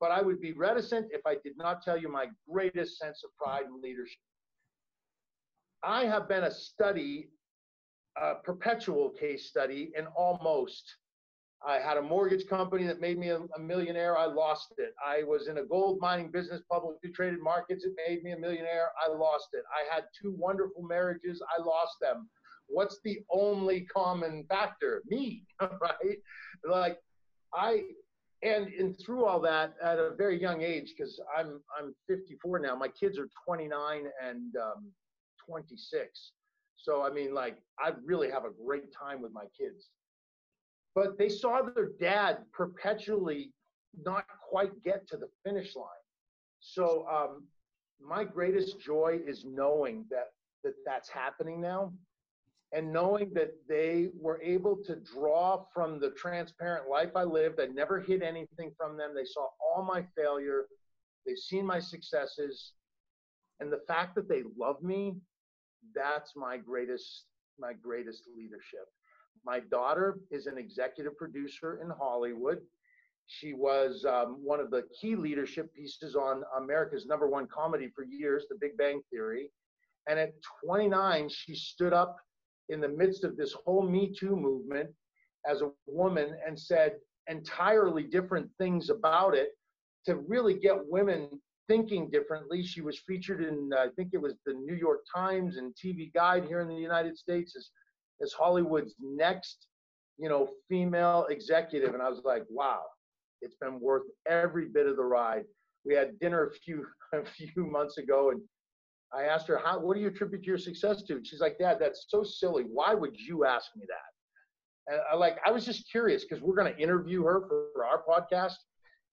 But 0.00 0.10
I 0.10 0.22
would 0.22 0.40
be 0.40 0.52
reticent 0.52 1.06
if 1.10 1.20
I 1.26 1.36
did 1.44 1.56
not 1.56 1.82
tell 1.82 1.98
you 1.98 2.08
my 2.08 2.26
greatest 2.50 2.98
sense 2.98 3.22
of 3.24 3.30
pride 3.36 3.64
and 3.66 3.82
leadership. 3.82 4.18
I 5.82 6.06
have 6.06 6.28
been 6.28 6.44
a 6.44 6.50
study, 6.50 7.30
a 8.16 8.36
perpetual 8.36 9.10
case 9.10 9.48
study 9.48 9.92
in 9.96 10.06
almost 10.08 10.84
I 11.66 11.78
had 11.78 11.96
a 11.96 12.02
mortgage 12.02 12.46
company 12.46 12.84
that 12.86 13.00
made 13.00 13.18
me 13.18 13.30
a, 13.30 13.40
a, 13.40 13.58
millionaire. 13.58 14.16
I 14.16 14.26
lost 14.26 14.74
it. 14.78 14.94
I 15.04 15.24
was 15.24 15.48
in 15.48 15.58
a 15.58 15.64
gold 15.64 15.98
mining 16.00 16.30
business, 16.30 16.62
publicly 16.70 17.10
traded 17.10 17.40
markets. 17.40 17.84
It 17.84 17.94
made 18.06 18.22
me 18.22 18.32
a 18.32 18.38
millionaire. 18.38 18.90
I 19.04 19.12
lost 19.12 19.48
it. 19.54 19.64
I 19.72 19.92
had 19.92 20.04
two 20.20 20.34
wonderful 20.38 20.82
marriages. 20.82 21.42
I 21.58 21.60
lost 21.62 21.96
them. 22.00 22.28
What's 22.68 23.00
the 23.04 23.18
only 23.32 23.86
common 23.92 24.44
factor? 24.48 25.02
Me, 25.08 25.44
right? 25.60 26.18
Like 26.68 26.98
I, 27.52 27.82
and 28.42 28.68
and 28.68 28.96
through 29.04 29.24
all 29.24 29.40
that 29.40 29.74
at 29.82 29.98
a 29.98 30.14
very 30.16 30.40
young 30.40 30.62
age, 30.62 30.94
because 30.96 31.20
I'm 31.36 31.60
I'm 31.76 31.94
54 32.06 32.60
now. 32.60 32.76
My 32.76 32.88
kids 32.88 33.18
are 33.18 33.28
29 33.44 34.04
and 34.24 34.54
um, 34.56 34.92
26. 35.44 36.32
So 36.76 37.02
I 37.02 37.10
mean, 37.10 37.34
like 37.34 37.58
I 37.80 37.92
really 38.04 38.30
have 38.30 38.44
a 38.44 38.50
great 38.64 38.92
time 38.92 39.22
with 39.22 39.32
my 39.32 39.46
kids 39.58 39.88
but 40.98 41.16
they 41.16 41.28
saw 41.28 41.62
their 41.62 41.90
dad 42.00 42.38
perpetually 42.52 43.52
not 44.04 44.24
quite 44.50 44.82
get 44.82 45.06
to 45.06 45.16
the 45.16 45.28
finish 45.44 45.76
line. 45.76 45.86
So 46.58 47.06
um, 47.08 47.44
my 48.00 48.24
greatest 48.24 48.80
joy 48.80 49.20
is 49.24 49.44
knowing 49.44 50.06
that, 50.10 50.32
that 50.64 50.74
that's 50.84 51.08
happening 51.08 51.60
now 51.60 51.92
and 52.72 52.92
knowing 52.92 53.32
that 53.34 53.52
they 53.68 54.08
were 54.20 54.42
able 54.42 54.76
to 54.86 54.96
draw 54.96 55.64
from 55.72 56.00
the 56.00 56.10
transparent 56.10 56.90
life 56.90 57.10
I 57.14 57.22
lived. 57.22 57.60
I 57.60 57.66
never 57.66 58.00
hid 58.00 58.22
anything 58.22 58.72
from 58.76 58.96
them. 58.96 59.14
They 59.14 59.24
saw 59.24 59.46
all 59.64 59.84
my 59.84 60.04
failure. 60.16 60.64
They've 61.24 61.38
seen 61.38 61.64
my 61.64 61.78
successes. 61.78 62.72
And 63.60 63.72
the 63.72 63.84
fact 63.86 64.16
that 64.16 64.28
they 64.28 64.42
love 64.58 64.82
me, 64.82 65.14
that's 65.94 66.32
my 66.34 66.56
greatest, 66.56 67.26
my 67.56 67.72
greatest 67.72 68.24
leadership. 68.36 68.88
My 69.44 69.60
daughter 69.60 70.18
is 70.30 70.46
an 70.46 70.58
executive 70.58 71.16
producer 71.16 71.80
in 71.82 71.90
Hollywood. 71.90 72.58
She 73.26 73.52
was 73.52 74.04
um, 74.08 74.38
one 74.42 74.60
of 74.60 74.70
the 74.70 74.84
key 74.98 75.14
leadership 75.14 75.72
pieces 75.74 76.16
on 76.16 76.42
America's 76.56 77.06
number 77.06 77.28
one 77.28 77.46
comedy 77.46 77.90
for 77.94 78.04
years, 78.04 78.46
The 78.48 78.56
Big 78.60 78.76
Bang 78.76 79.02
Theory. 79.10 79.50
And 80.08 80.18
at 80.18 80.32
29, 80.64 81.28
she 81.28 81.54
stood 81.54 81.92
up 81.92 82.16
in 82.70 82.80
the 82.80 82.88
midst 82.88 83.24
of 83.24 83.36
this 83.36 83.52
whole 83.52 83.82
Me 83.82 84.14
Too 84.18 84.34
movement 84.34 84.88
as 85.46 85.62
a 85.62 85.70
woman 85.86 86.36
and 86.46 86.58
said 86.58 86.96
entirely 87.28 88.04
different 88.04 88.50
things 88.58 88.88
about 88.88 89.34
it 89.34 89.50
to 90.06 90.16
really 90.16 90.54
get 90.54 90.86
women 90.86 91.28
thinking 91.68 92.10
differently. 92.10 92.64
She 92.64 92.80
was 92.80 92.98
featured 93.06 93.42
in, 93.42 93.70
I 93.78 93.88
think 93.94 94.10
it 94.12 94.22
was 94.22 94.34
the 94.46 94.54
New 94.54 94.74
York 94.74 95.00
Times 95.14 95.58
and 95.58 95.74
TV 95.74 96.12
Guide 96.14 96.46
here 96.46 96.60
in 96.60 96.68
the 96.68 96.74
United 96.74 97.16
States 97.18 97.54
as 97.56 97.68
as 98.22 98.32
Hollywood's 98.32 98.94
next, 99.00 99.66
you 100.18 100.28
know, 100.28 100.48
female 100.68 101.26
executive. 101.30 101.94
And 101.94 102.02
I 102.02 102.08
was 102.08 102.22
like, 102.24 102.42
wow, 102.50 102.82
it's 103.42 103.56
been 103.60 103.80
worth 103.80 104.04
every 104.28 104.66
bit 104.66 104.86
of 104.86 104.96
the 104.96 105.04
ride. 105.04 105.44
We 105.84 105.94
had 105.94 106.18
dinner 106.18 106.46
a 106.46 106.52
few 106.52 106.84
a 107.14 107.24
few 107.24 107.66
months 107.66 107.98
ago, 107.98 108.30
and 108.30 108.40
I 109.12 109.24
asked 109.24 109.46
her, 109.48 109.58
"How? 109.58 109.78
What 109.78 109.94
do 109.94 110.00
you 110.00 110.08
attribute 110.08 110.44
your 110.44 110.58
success 110.58 111.02
to?" 111.04 111.20
She's 111.24 111.40
like, 111.40 111.58
"Dad, 111.58 111.78
that's 111.80 112.06
so 112.08 112.22
silly. 112.22 112.64
Why 112.64 112.94
would 112.94 113.16
you 113.18 113.44
ask 113.44 113.66
me 113.76 113.84
that?" 113.88 114.92
And 114.92 115.02
I 115.10 115.16
like, 115.16 115.38
I 115.46 115.50
was 115.50 115.64
just 115.64 115.90
curious 115.90 116.24
because 116.24 116.42
we're 116.42 116.54
going 116.54 116.72
to 116.72 116.78
interview 116.78 117.22
her 117.24 117.42
for, 117.48 117.66
for, 117.74 117.84
our 117.84 118.02
podcast, 118.08 118.56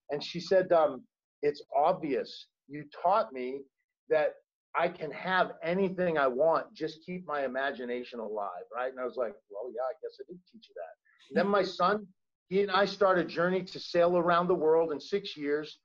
and 0.09 0.23
she 0.23 0.39
said, 0.39 0.71
um, 0.71 1.03
"It's 1.41 1.61
obvious. 1.75 2.47
You 2.67 2.85
taught 3.03 3.31
me 3.31 3.61
that 4.09 4.33
I 4.77 4.89
can 4.89 5.11
have 5.11 5.53
anything 5.63 6.17
I 6.17 6.27
want. 6.27 6.73
Just 6.73 6.99
keep 7.05 7.25
my 7.27 7.45
imagination 7.45 8.19
alive, 8.19 8.65
right?" 8.75 8.91
And 8.91 8.99
I 8.99 9.05
was 9.05 9.15
like, 9.15 9.33
"Well, 9.49 9.71
yeah, 9.73 9.83
I 9.83 9.93
guess 10.01 10.17
I 10.19 10.23
did 10.27 10.39
teach 10.51 10.67
you 10.69 10.75
that." 10.75 11.29
And 11.29 11.37
then 11.37 11.47
my 11.47 11.63
son, 11.79 12.07
he 12.49 12.61
and 12.61 12.71
I 12.71 12.85
started 12.85 13.25
a 13.25 13.29
journey 13.29 13.63
to 13.63 13.79
sail 13.79 14.17
around 14.17 14.47
the 14.47 14.55
world 14.55 14.91
in 14.91 14.99
six 14.99 15.35
years 15.37 15.79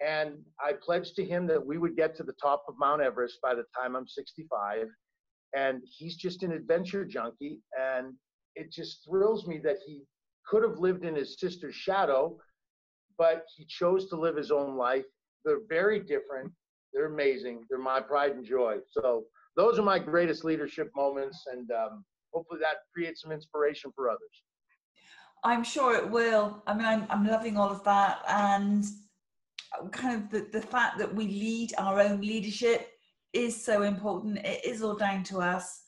and 0.00 0.38
I 0.58 0.72
pledged 0.72 1.14
to 1.16 1.24
him 1.24 1.46
that 1.48 1.64
we 1.64 1.78
would 1.78 1.96
get 1.96 2.16
to 2.16 2.22
the 2.22 2.32
top 2.40 2.64
of 2.68 2.74
Mount 2.78 3.02
Everest 3.02 3.38
by 3.42 3.54
the 3.54 3.64
time 3.78 3.94
I'm 3.94 4.08
65. 4.08 4.86
And 5.54 5.82
he's 5.84 6.16
just 6.16 6.42
an 6.42 6.52
adventure 6.52 7.04
junkie. 7.04 7.60
And 7.78 8.14
it 8.56 8.72
just 8.72 9.04
thrills 9.04 9.46
me 9.46 9.58
that 9.58 9.76
he 9.86 10.04
could 10.46 10.62
have 10.62 10.78
lived 10.78 11.04
in 11.04 11.14
his 11.14 11.38
sister's 11.38 11.74
shadow, 11.74 12.38
but 13.18 13.44
he 13.54 13.66
chose 13.66 14.08
to 14.08 14.16
live 14.16 14.36
his 14.36 14.50
own 14.50 14.76
life. 14.76 15.04
They're 15.44 15.66
very 15.68 16.00
different. 16.00 16.50
They're 16.92 17.06
amazing. 17.06 17.64
They're 17.68 17.78
my 17.78 18.00
pride 18.00 18.32
and 18.32 18.44
joy. 18.44 18.78
So 18.90 19.24
those 19.56 19.78
are 19.78 19.82
my 19.82 19.98
greatest 19.98 20.44
leadership 20.44 20.90
moments. 20.96 21.44
And 21.52 21.70
um, 21.70 22.04
hopefully 22.32 22.60
that 22.62 22.78
creates 22.92 23.22
some 23.22 23.32
inspiration 23.32 23.92
for 23.94 24.08
others. 24.08 24.42
I'm 25.44 25.64
sure 25.64 25.94
it 25.94 26.10
will. 26.10 26.62
I 26.66 26.74
mean, 26.74 26.84
I'm, 26.84 27.06
I'm 27.08 27.26
loving 27.26 27.56
all 27.56 27.70
of 27.70 27.82
that. 27.84 28.20
And 28.28 28.84
kind 29.92 30.16
of 30.22 30.30
the, 30.30 30.48
the 30.52 30.66
fact 30.66 30.98
that 30.98 31.14
we 31.14 31.26
lead 31.26 31.72
our 31.78 32.00
own 32.00 32.20
leadership 32.20 32.88
is 33.32 33.64
so 33.64 33.82
important. 33.82 34.38
It 34.38 34.64
is 34.64 34.82
all 34.82 34.96
down 34.96 35.22
to 35.24 35.38
us. 35.38 35.82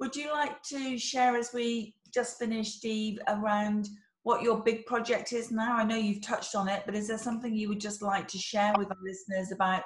Would 0.00 0.16
you 0.16 0.32
like 0.32 0.62
to 0.64 0.98
share 0.98 1.36
as 1.36 1.50
we 1.52 1.96
just 2.12 2.38
finished, 2.38 2.78
Steve, 2.78 3.18
around 3.28 3.88
what 4.22 4.42
your 4.42 4.62
big 4.62 4.86
project 4.86 5.32
is 5.32 5.50
now? 5.50 5.76
I 5.76 5.84
know 5.84 5.96
you've 5.96 6.22
touched 6.22 6.54
on 6.54 6.68
it, 6.68 6.82
but 6.86 6.94
is 6.94 7.08
there 7.08 7.18
something 7.18 7.54
you 7.54 7.68
would 7.68 7.80
just 7.80 8.02
like 8.02 8.28
to 8.28 8.38
share 8.38 8.72
with 8.78 8.90
our 8.90 8.96
listeners 9.02 9.52
about 9.52 9.82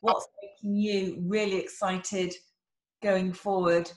what's 0.00 0.26
making 0.42 0.76
you 0.76 1.22
really 1.26 1.56
excited 1.56 2.34
going 3.02 3.32
forward? 3.32 3.90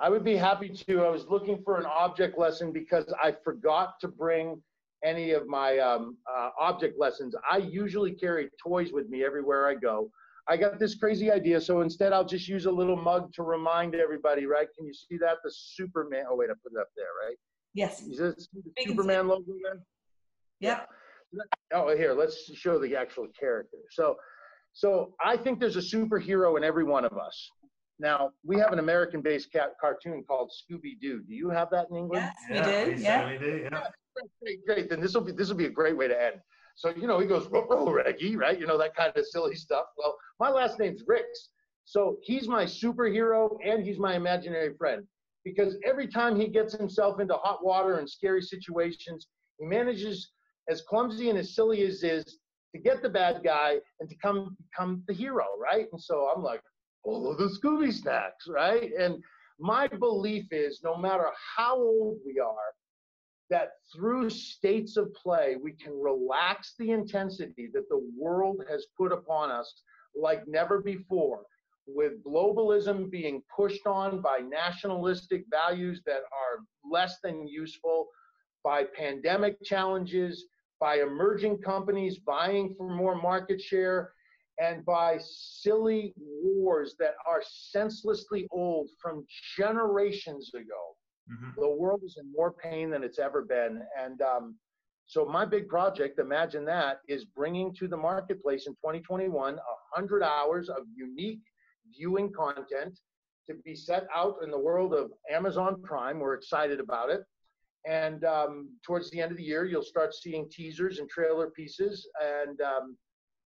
I 0.00 0.10
would 0.10 0.24
be 0.24 0.36
happy 0.36 0.68
to. 0.68 1.04
I 1.04 1.08
was 1.08 1.26
looking 1.28 1.62
for 1.64 1.78
an 1.78 1.86
object 1.86 2.38
lesson 2.38 2.72
because 2.72 3.12
I 3.22 3.34
forgot 3.44 3.94
to 4.00 4.08
bring 4.08 4.60
any 5.04 5.32
of 5.32 5.46
my 5.46 5.78
um, 5.78 6.16
uh, 6.34 6.50
object 6.58 6.98
lessons, 6.98 7.34
I 7.48 7.58
usually 7.58 8.12
carry 8.12 8.48
toys 8.60 8.90
with 8.92 9.08
me 9.08 9.22
everywhere 9.22 9.68
I 9.68 9.74
go. 9.74 10.10
I 10.48 10.56
got 10.56 10.78
this 10.78 10.94
crazy 10.94 11.30
idea, 11.30 11.60
so 11.60 11.80
instead 11.82 12.12
I'll 12.12 12.24
just 12.24 12.48
use 12.48 12.66
a 12.66 12.70
little 12.70 12.96
mug 12.96 13.32
to 13.34 13.42
remind 13.42 13.94
everybody, 13.94 14.46
right? 14.46 14.66
Can 14.76 14.86
you 14.86 14.92
see 14.92 15.16
that? 15.18 15.36
The 15.44 15.50
Superman, 15.54 16.24
oh 16.30 16.36
wait, 16.36 16.50
I 16.50 16.54
put 16.62 16.72
it 16.72 16.80
up 16.80 16.88
there, 16.96 17.06
right? 17.26 17.36
Yes. 17.74 18.02
Is 18.02 18.18
this 18.18 18.48
the 18.52 18.62
Superman 18.86 19.28
logo 19.28 19.52
there? 19.62 19.80
Yep. 20.60 20.88
Oh, 21.72 21.96
here, 21.96 22.12
let's 22.12 22.50
show 22.54 22.78
the 22.78 22.94
actual 22.94 23.26
character. 23.38 23.78
So, 23.90 24.16
so 24.74 25.14
I 25.24 25.36
think 25.38 25.58
there's 25.58 25.76
a 25.76 25.96
superhero 25.96 26.56
in 26.58 26.64
every 26.64 26.84
one 26.84 27.04
of 27.04 27.16
us. 27.16 27.50
Now, 27.98 28.30
we 28.44 28.58
have 28.58 28.72
an 28.72 28.80
American-based 28.80 29.48
cartoon 29.80 30.24
called 30.24 30.50
Scooby-Doo. 30.50 31.22
Do 31.26 31.34
you 31.34 31.48
have 31.48 31.70
that 31.70 31.86
in 31.90 31.96
England? 31.96 32.30
Yes, 32.50 32.50
we 32.50 32.56
yeah, 32.56 32.84
do. 32.84 33.02
Yeah. 33.02 33.38
do. 33.38 33.68
Yeah 33.72 33.80
great, 34.42 34.64
great. 34.66 34.90
Then 34.90 35.00
this 35.00 35.14
will 35.14 35.22
be 35.22 35.32
this 35.32 35.48
will 35.48 35.56
be 35.56 35.66
a 35.66 35.70
great 35.70 35.96
way 35.96 36.08
to 36.08 36.20
end. 36.20 36.36
So 36.76 36.90
you 36.90 37.06
know, 37.06 37.18
he 37.20 37.26
goes, 37.26 37.48
"Oh, 37.52 37.90
Reggie," 37.90 38.36
right? 38.36 38.58
You 38.58 38.66
know 38.66 38.78
that 38.78 38.94
kind 38.94 39.12
of 39.16 39.26
silly 39.26 39.54
stuff. 39.54 39.86
Well, 39.96 40.16
my 40.40 40.50
last 40.50 40.78
name's 40.78 41.02
Ricks, 41.06 41.50
so 41.84 42.18
he's 42.22 42.48
my 42.48 42.64
superhero 42.64 43.56
and 43.64 43.84
he's 43.84 43.98
my 43.98 44.14
imaginary 44.14 44.74
friend 44.76 45.04
because 45.44 45.76
every 45.84 46.08
time 46.08 46.38
he 46.38 46.48
gets 46.48 46.74
himself 46.74 47.20
into 47.20 47.34
hot 47.34 47.64
water 47.64 47.98
and 47.98 48.08
scary 48.08 48.42
situations, 48.42 49.28
he 49.58 49.66
manages, 49.66 50.30
as 50.68 50.82
clumsy 50.82 51.30
and 51.30 51.38
as 51.38 51.54
silly 51.54 51.82
as 51.82 52.02
is, 52.02 52.38
to 52.74 52.80
get 52.80 53.02
the 53.02 53.08
bad 53.08 53.42
guy 53.44 53.76
and 54.00 54.10
to 54.10 54.16
come 54.16 54.56
become 54.70 55.02
the 55.06 55.14
hero, 55.14 55.44
right? 55.58 55.86
And 55.92 56.00
so 56.00 56.30
I'm 56.34 56.42
like, 56.42 56.60
all 57.04 57.30
of 57.30 57.38
the 57.38 57.44
Scooby 57.44 57.92
snacks, 57.92 58.48
right? 58.48 58.90
And 58.98 59.22
my 59.60 59.86
belief 59.86 60.46
is, 60.50 60.80
no 60.82 60.96
matter 60.96 61.28
how 61.56 61.76
old 61.76 62.18
we 62.26 62.40
are, 62.40 62.74
that 63.50 63.72
through 63.94 64.30
states 64.30 64.96
of 64.96 65.12
play, 65.14 65.56
we 65.62 65.72
can 65.72 65.92
relax 65.92 66.74
the 66.78 66.90
intensity 66.90 67.68
that 67.74 67.88
the 67.88 68.10
world 68.18 68.64
has 68.68 68.86
put 68.98 69.12
upon 69.12 69.50
us 69.50 69.72
like 70.20 70.48
never 70.48 70.80
before, 70.80 71.42
with 71.86 72.24
globalism 72.24 73.10
being 73.10 73.42
pushed 73.54 73.86
on 73.86 74.20
by 74.20 74.38
nationalistic 74.38 75.44
values 75.50 76.02
that 76.06 76.22
are 76.32 76.64
less 76.90 77.18
than 77.22 77.46
useful, 77.46 78.08
by 78.64 78.84
pandemic 78.96 79.62
challenges, 79.62 80.46
by 80.84 80.94
emerging 81.00 81.56
companies 81.58 82.20
vying 82.26 82.74
for 82.76 82.88
more 82.88 83.14
market 83.14 83.60
share, 83.60 84.12
and 84.58 84.84
by 84.84 85.18
silly 85.20 86.12
wars 86.16 86.94
that 86.98 87.14
are 87.26 87.42
senselessly 87.72 88.46
old 88.52 88.88
from 89.02 89.26
generations 89.56 90.52
ago 90.54 90.94
Mm-hmm. 91.30 91.60
The 91.60 91.68
world 91.68 92.02
is 92.04 92.18
in 92.20 92.30
more 92.30 92.52
pain 92.52 92.90
than 92.90 93.02
it's 93.02 93.18
ever 93.18 93.42
been. 93.42 93.82
And 93.98 94.20
um, 94.20 94.56
so, 95.06 95.24
my 95.24 95.44
big 95.44 95.68
project, 95.68 96.18
imagine 96.18 96.64
that, 96.66 96.98
is 97.08 97.24
bringing 97.24 97.74
to 97.76 97.88
the 97.88 97.96
marketplace 97.96 98.66
in 98.66 98.74
2021 98.74 99.30
100 99.32 100.22
hours 100.22 100.68
of 100.68 100.84
unique 100.94 101.40
viewing 101.96 102.32
content 102.32 102.98
to 103.46 103.54
be 103.64 103.74
set 103.74 104.06
out 104.14 104.36
in 104.42 104.50
the 104.50 104.58
world 104.58 104.94
of 104.94 105.12
Amazon 105.30 105.80
Prime. 105.82 106.18
We're 106.18 106.34
excited 106.34 106.80
about 106.80 107.10
it. 107.10 107.22
And 107.86 108.24
um, 108.24 108.70
towards 108.84 109.10
the 109.10 109.20
end 109.20 109.30
of 109.30 109.36
the 109.36 109.44
year, 109.44 109.64
you'll 109.66 109.82
start 109.82 110.14
seeing 110.14 110.48
teasers 110.50 110.98
and 110.98 111.08
trailer 111.08 111.50
pieces. 111.50 112.08
And 112.22 112.60
um, 112.60 112.96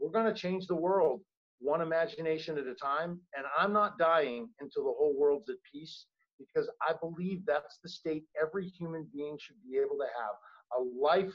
we're 0.01 0.11
going 0.11 0.33
to 0.33 0.39
change 0.39 0.67
the 0.67 0.75
world 0.75 1.21
one 1.61 1.81
imagination 1.81 2.59
at 2.59 2.67
a 2.67 2.75
time. 2.75 3.21
And 3.37 3.47
I'm 3.59 3.73
not 3.73 3.99
dying 3.99 4.49
until 4.61 4.85
the 4.85 4.95
whole 4.99 5.15
world's 5.17 5.49
at 5.51 5.57
peace 5.71 6.07
because 6.39 6.69
I 6.83 6.95
believe 7.01 7.43
that's 7.47 7.79
the 7.83 7.89
state 7.89 8.25
every 8.41 8.67
human 8.69 9.07
being 9.15 9.39
should 9.41 9.57
be 9.69 9.79
able 9.79 9.97
to 9.97 10.07
have 10.19 10.81
a 10.81 11.01
life 11.01 11.33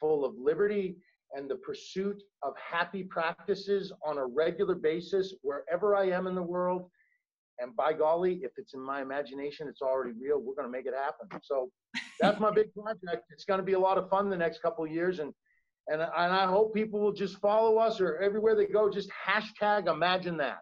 full 0.00 0.24
of 0.24 0.34
liberty 0.36 0.96
and 1.34 1.48
the 1.48 1.56
pursuit 1.56 2.22
of 2.42 2.54
happy 2.56 3.04
practices 3.04 3.92
on 4.04 4.18
a 4.18 4.26
regular 4.26 4.74
basis 4.74 5.34
wherever 5.42 5.96
I 5.96 6.10
am 6.10 6.26
in 6.26 6.34
the 6.34 6.42
world. 6.42 6.90
And 7.58 7.74
by 7.76 7.92
golly, 7.92 8.40
if 8.42 8.52
it's 8.56 8.74
in 8.74 8.80
my 8.80 9.02
imagination, 9.02 9.68
it's 9.68 9.82
already 9.82 10.12
real. 10.20 10.40
We're 10.40 10.54
going 10.54 10.66
to 10.66 10.72
make 10.72 10.86
it 10.86 10.94
happen. 10.94 11.40
So 11.42 11.70
that's 12.20 12.40
my 12.40 12.50
big 12.50 12.72
project. 12.74 13.26
It's 13.30 13.44
going 13.44 13.58
to 13.58 13.64
be 13.64 13.72
a 13.72 13.78
lot 13.78 13.98
of 13.98 14.08
fun 14.08 14.30
the 14.30 14.36
next 14.36 14.62
couple 14.62 14.84
of 14.84 14.90
years. 14.90 15.18
And, 15.18 15.32
and, 15.88 16.00
and 16.00 16.10
I 16.32 16.46
hope 16.46 16.74
people 16.74 17.00
will 17.00 17.12
just 17.12 17.38
follow 17.38 17.78
us 17.78 18.00
or 18.00 18.18
everywhere 18.18 18.54
they 18.54 18.66
go, 18.66 18.90
just 18.90 19.10
hashtag 19.10 19.88
imagine 19.88 20.36
that. 20.38 20.58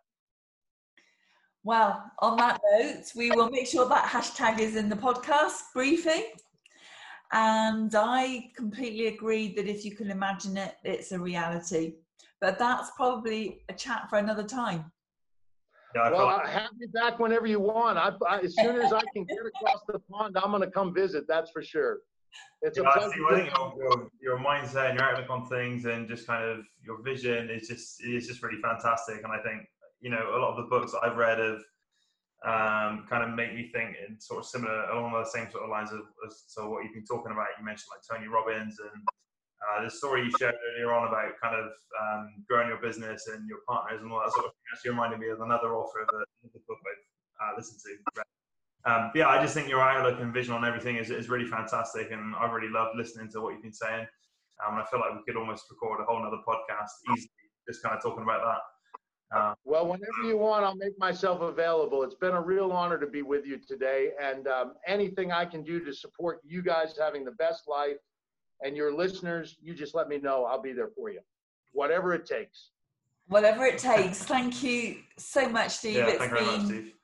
Well, 1.63 2.03
on 2.21 2.39
that 2.39 2.59
note, 2.73 3.05
we 3.15 3.31
will 3.31 3.51
make 3.51 3.67
sure 3.67 3.87
that 3.87 4.05
hashtag 4.05 4.61
is 4.61 4.77
in 4.77 4.89
the 4.89 4.97
podcast 4.97 5.61
briefing. 5.75 6.25
And 7.33 7.95
I 7.95 8.51
completely 8.57 9.09
agree 9.09 9.55
that 9.55 9.69
if 9.69 9.85
you 9.85 9.95
can 9.95 10.11
imagine 10.11 10.57
it, 10.57 10.77
it's 10.85 11.13
a 11.13 11.19
reality. 11.19 11.95
But 12.41 12.59
that's 12.59 12.91
probably 12.97 13.63
a 13.69 13.75
chat 13.75 14.09
for 14.09 14.19
another 14.19 14.43
time. 14.43 14.91
Yeah, 15.95 16.11
well, 16.11 16.29
I 16.29 16.49
have 16.49 16.71
me 16.79 16.87
back 16.87 17.19
whenever 17.19 17.47
you 17.47 17.61
want. 17.61 17.99
I, 17.99 18.13
I, 18.29 18.41
as 18.41 18.55
soon 18.55 18.77
as 18.77 18.93
I 18.93 19.01
can 19.13 19.25
get 19.25 19.39
across 19.45 19.83
the 19.89 19.99
pond, 19.99 20.37
I'm 20.41 20.51
going 20.51 20.63
to 20.63 20.71
come 20.71 20.95
visit. 20.95 21.25
That's 21.27 21.51
for 21.51 21.63
sure. 21.63 21.99
It's 22.63 22.79
yeah, 22.79 22.85
a 22.89 23.11
see, 23.11 23.21
I 23.29 23.35
think 23.35 23.53
your, 23.77 24.09
your 24.23 24.39
mindset 24.39 24.91
and 24.91 24.99
your 24.99 25.09
outlook 25.09 25.31
on 25.31 25.49
things 25.49 25.85
and 25.87 26.09
just 26.09 26.29
kind 26.29 26.45
of 26.45 26.65
your 26.85 27.03
vision 27.03 27.51
is 27.51 27.67
just 27.67 28.05
is 28.05 28.29
just 28.29 28.41
really 28.43 28.61
fantastic. 28.63 29.25
And 29.25 29.33
I 29.33 29.43
think 29.43 29.67
you 30.01 30.11
know, 30.11 30.35
a 30.35 30.39
lot 30.39 30.51
of 30.51 30.57
the 30.57 30.71
books 30.71 30.93
that 30.93 31.01
I've 31.05 31.17
read 31.17 31.39
have 31.39 31.61
um, 32.43 33.07
kind 33.09 33.23
of 33.23 33.37
make 33.37 33.55
me 33.55 33.71
think 33.73 33.97
in 34.07 34.19
sort 34.19 34.41
of 34.41 34.47
similar, 34.47 34.85
along 34.91 35.13
the 35.13 35.29
same 35.29 35.51
sort 35.51 35.65
of 35.65 35.71
lines 35.71 35.93
of, 35.93 36.01
as 36.27 36.45
to 36.57 36.69
what 36.69 36.85
you've 36.85 36.95
been 36.95 37.05
talking 37.05 37.33
about. 37.33 37.49
You 37.59 37.65
mentioned 37.65 37.91
like 37.93 38.01
Tony 38.09 38.29
Robbins 38.29 38.79
and 38.81 39.03
uh, 39.61 39.85
the 39.85 39.91
story 39.91 40.25
you 40.25 40.31
shared 40.39 40.55
earlier 40.73 40.93
on 40.93 41.09
about 41.09 41.33
kind 41.43 41.55
of 41.55 41.73
um, 42.01 42.45
growing 42.49 42.69
your 42.69 42.79
business 42.79 43.29
and 43.29 43.47
your 43.49 43.59
partners 43.69 44.01
and 44.03 44.11
all 44.11 44.21
that 44.21 44.33
sort 44.33 44.47
of 44.47 44.53
thing 44.53 44.65
actually 44.73 44.91
reminded 44.91 45.21
me 45.21 45.29
of 45.29 45.41
another 45.41 45.75
author 45.75 46.01
of 46.03 46.09
the, 46.09 46.25
the 46.53 46.61
book 46.67 46.79
I've 47.41 47.55
uh, 47.55 47.57
listened 47.57 47.81
to. 47.85 48.23
Um, 48.91 49.11
yeah, 49.15 49.29
I 49.29 49.43
just 49.43 49.53
think 49.53 49.69
your 49.69 49.83
outlook 49.83 50.21
and 50.21 50.33
vision 50.33 50.55
on 50.55 50.65
everything 50.65 50.97
is, 50.97 51.11
is 51.11 51.29
really 51.29 51.45
fantastic, 51.45 52.11
and 52.13 52.35
I 52.37 52.51
really 52.51 52.73
love 52.73 52.89
listening 52.97 53.29
to 53.33 53.41
what 53.43 53.53
you've 53.53 53.63
been 53.63 53.73
saying. 53.73 54.07
Um, 54.67 54.77
I 54.77 54.85
feel 54.91 55.01
like 55.01 55.13
we 55.13 55.23
could 55.27 55.39
almost 55.39 55.65
record 55.71 56.01
a 56.01 56.05
whole 56.05 56.25
other 56.25 56.41
podcast 56.49 56.91
easily, 57.13 57.31
just 57.69 57.83
kind 57.83 57.95
of 57.95 58.03
talking 58.03 58.23
about 58.23 58.41
that. 58.45 58.61
Uh, 59.33 59.55
well, 59.65 59.87
whenever 59.87 60.25
you 60.25 60.37
want, 60.37 60.65
I'll 60.65 60.75
make 60.75 60.99
myself 60.99 61.41
available. 61.41 62.03
It's 62.03 62.17
been 62.17 62.33
a 62.33 62.41
real 62.41 62.73
honor 62.73 62.99
to 62.99 63.07
be 63.07 63.23
with 63.23 63.47
you 63.47 63.59
today. 63.59 64.11
And 64.21 64.49
um, 64.49 64.75
anything 64.87 65.31
I 65.31 65.45
can 65.45 65.63
do 65.63 65.85
to 65.85 65.95
support 65.95 66.41
you 66.45 66.63
guys 66.63 66.95
having 66.99 67.25
the 67.25 67.33
best 67.33 67.69
life 67.69 67.97
and 68.63 68.77
your 68.77 68.93
listeners, 68.95 69.57
you 69.63 69.75
just 69.75 69.95
let 69.95 70.09
me 70.09 70.19
know. 70.19 70.45
I'll 70.45 70.63
be 70.63 70.73
there 70.73 70.91
for 70.97 71.11
you, 71.11 71.21
whatever 71.73 72.15
it 72.15 72.27
takes. 72.27 72.71
Whatever 73.29 73.65
it 73.65 73.79
takes. 73.79 74.19
Thank 74.25 74.63
you 74.63 74.99
so 75.17 75.49
much, 75.49 75.71
Steve. 75.71 75.97
Yeah, 75.97 76.09
it's 76.09 76.19
thank 76.19 76.33
been 76.33 76.47
much, 76.47 76.65
Steve. 76.67 76.95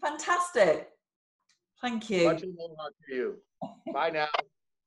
fantastic. 0.00 0.88
Thank 1.80 2.08
you. 2.10 2.24
Much 2.28 2.40
to 2.40 2.48
you. 3.08 3.36
Bye 3.92 4.10
now. 4.10 4.28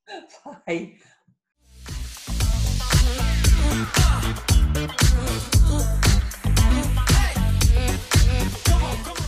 Bye. 0.66 0.96
Come 8.66 8.84
on, 8.84 9.04
come 9.04 9.18
on. 9.20 9.27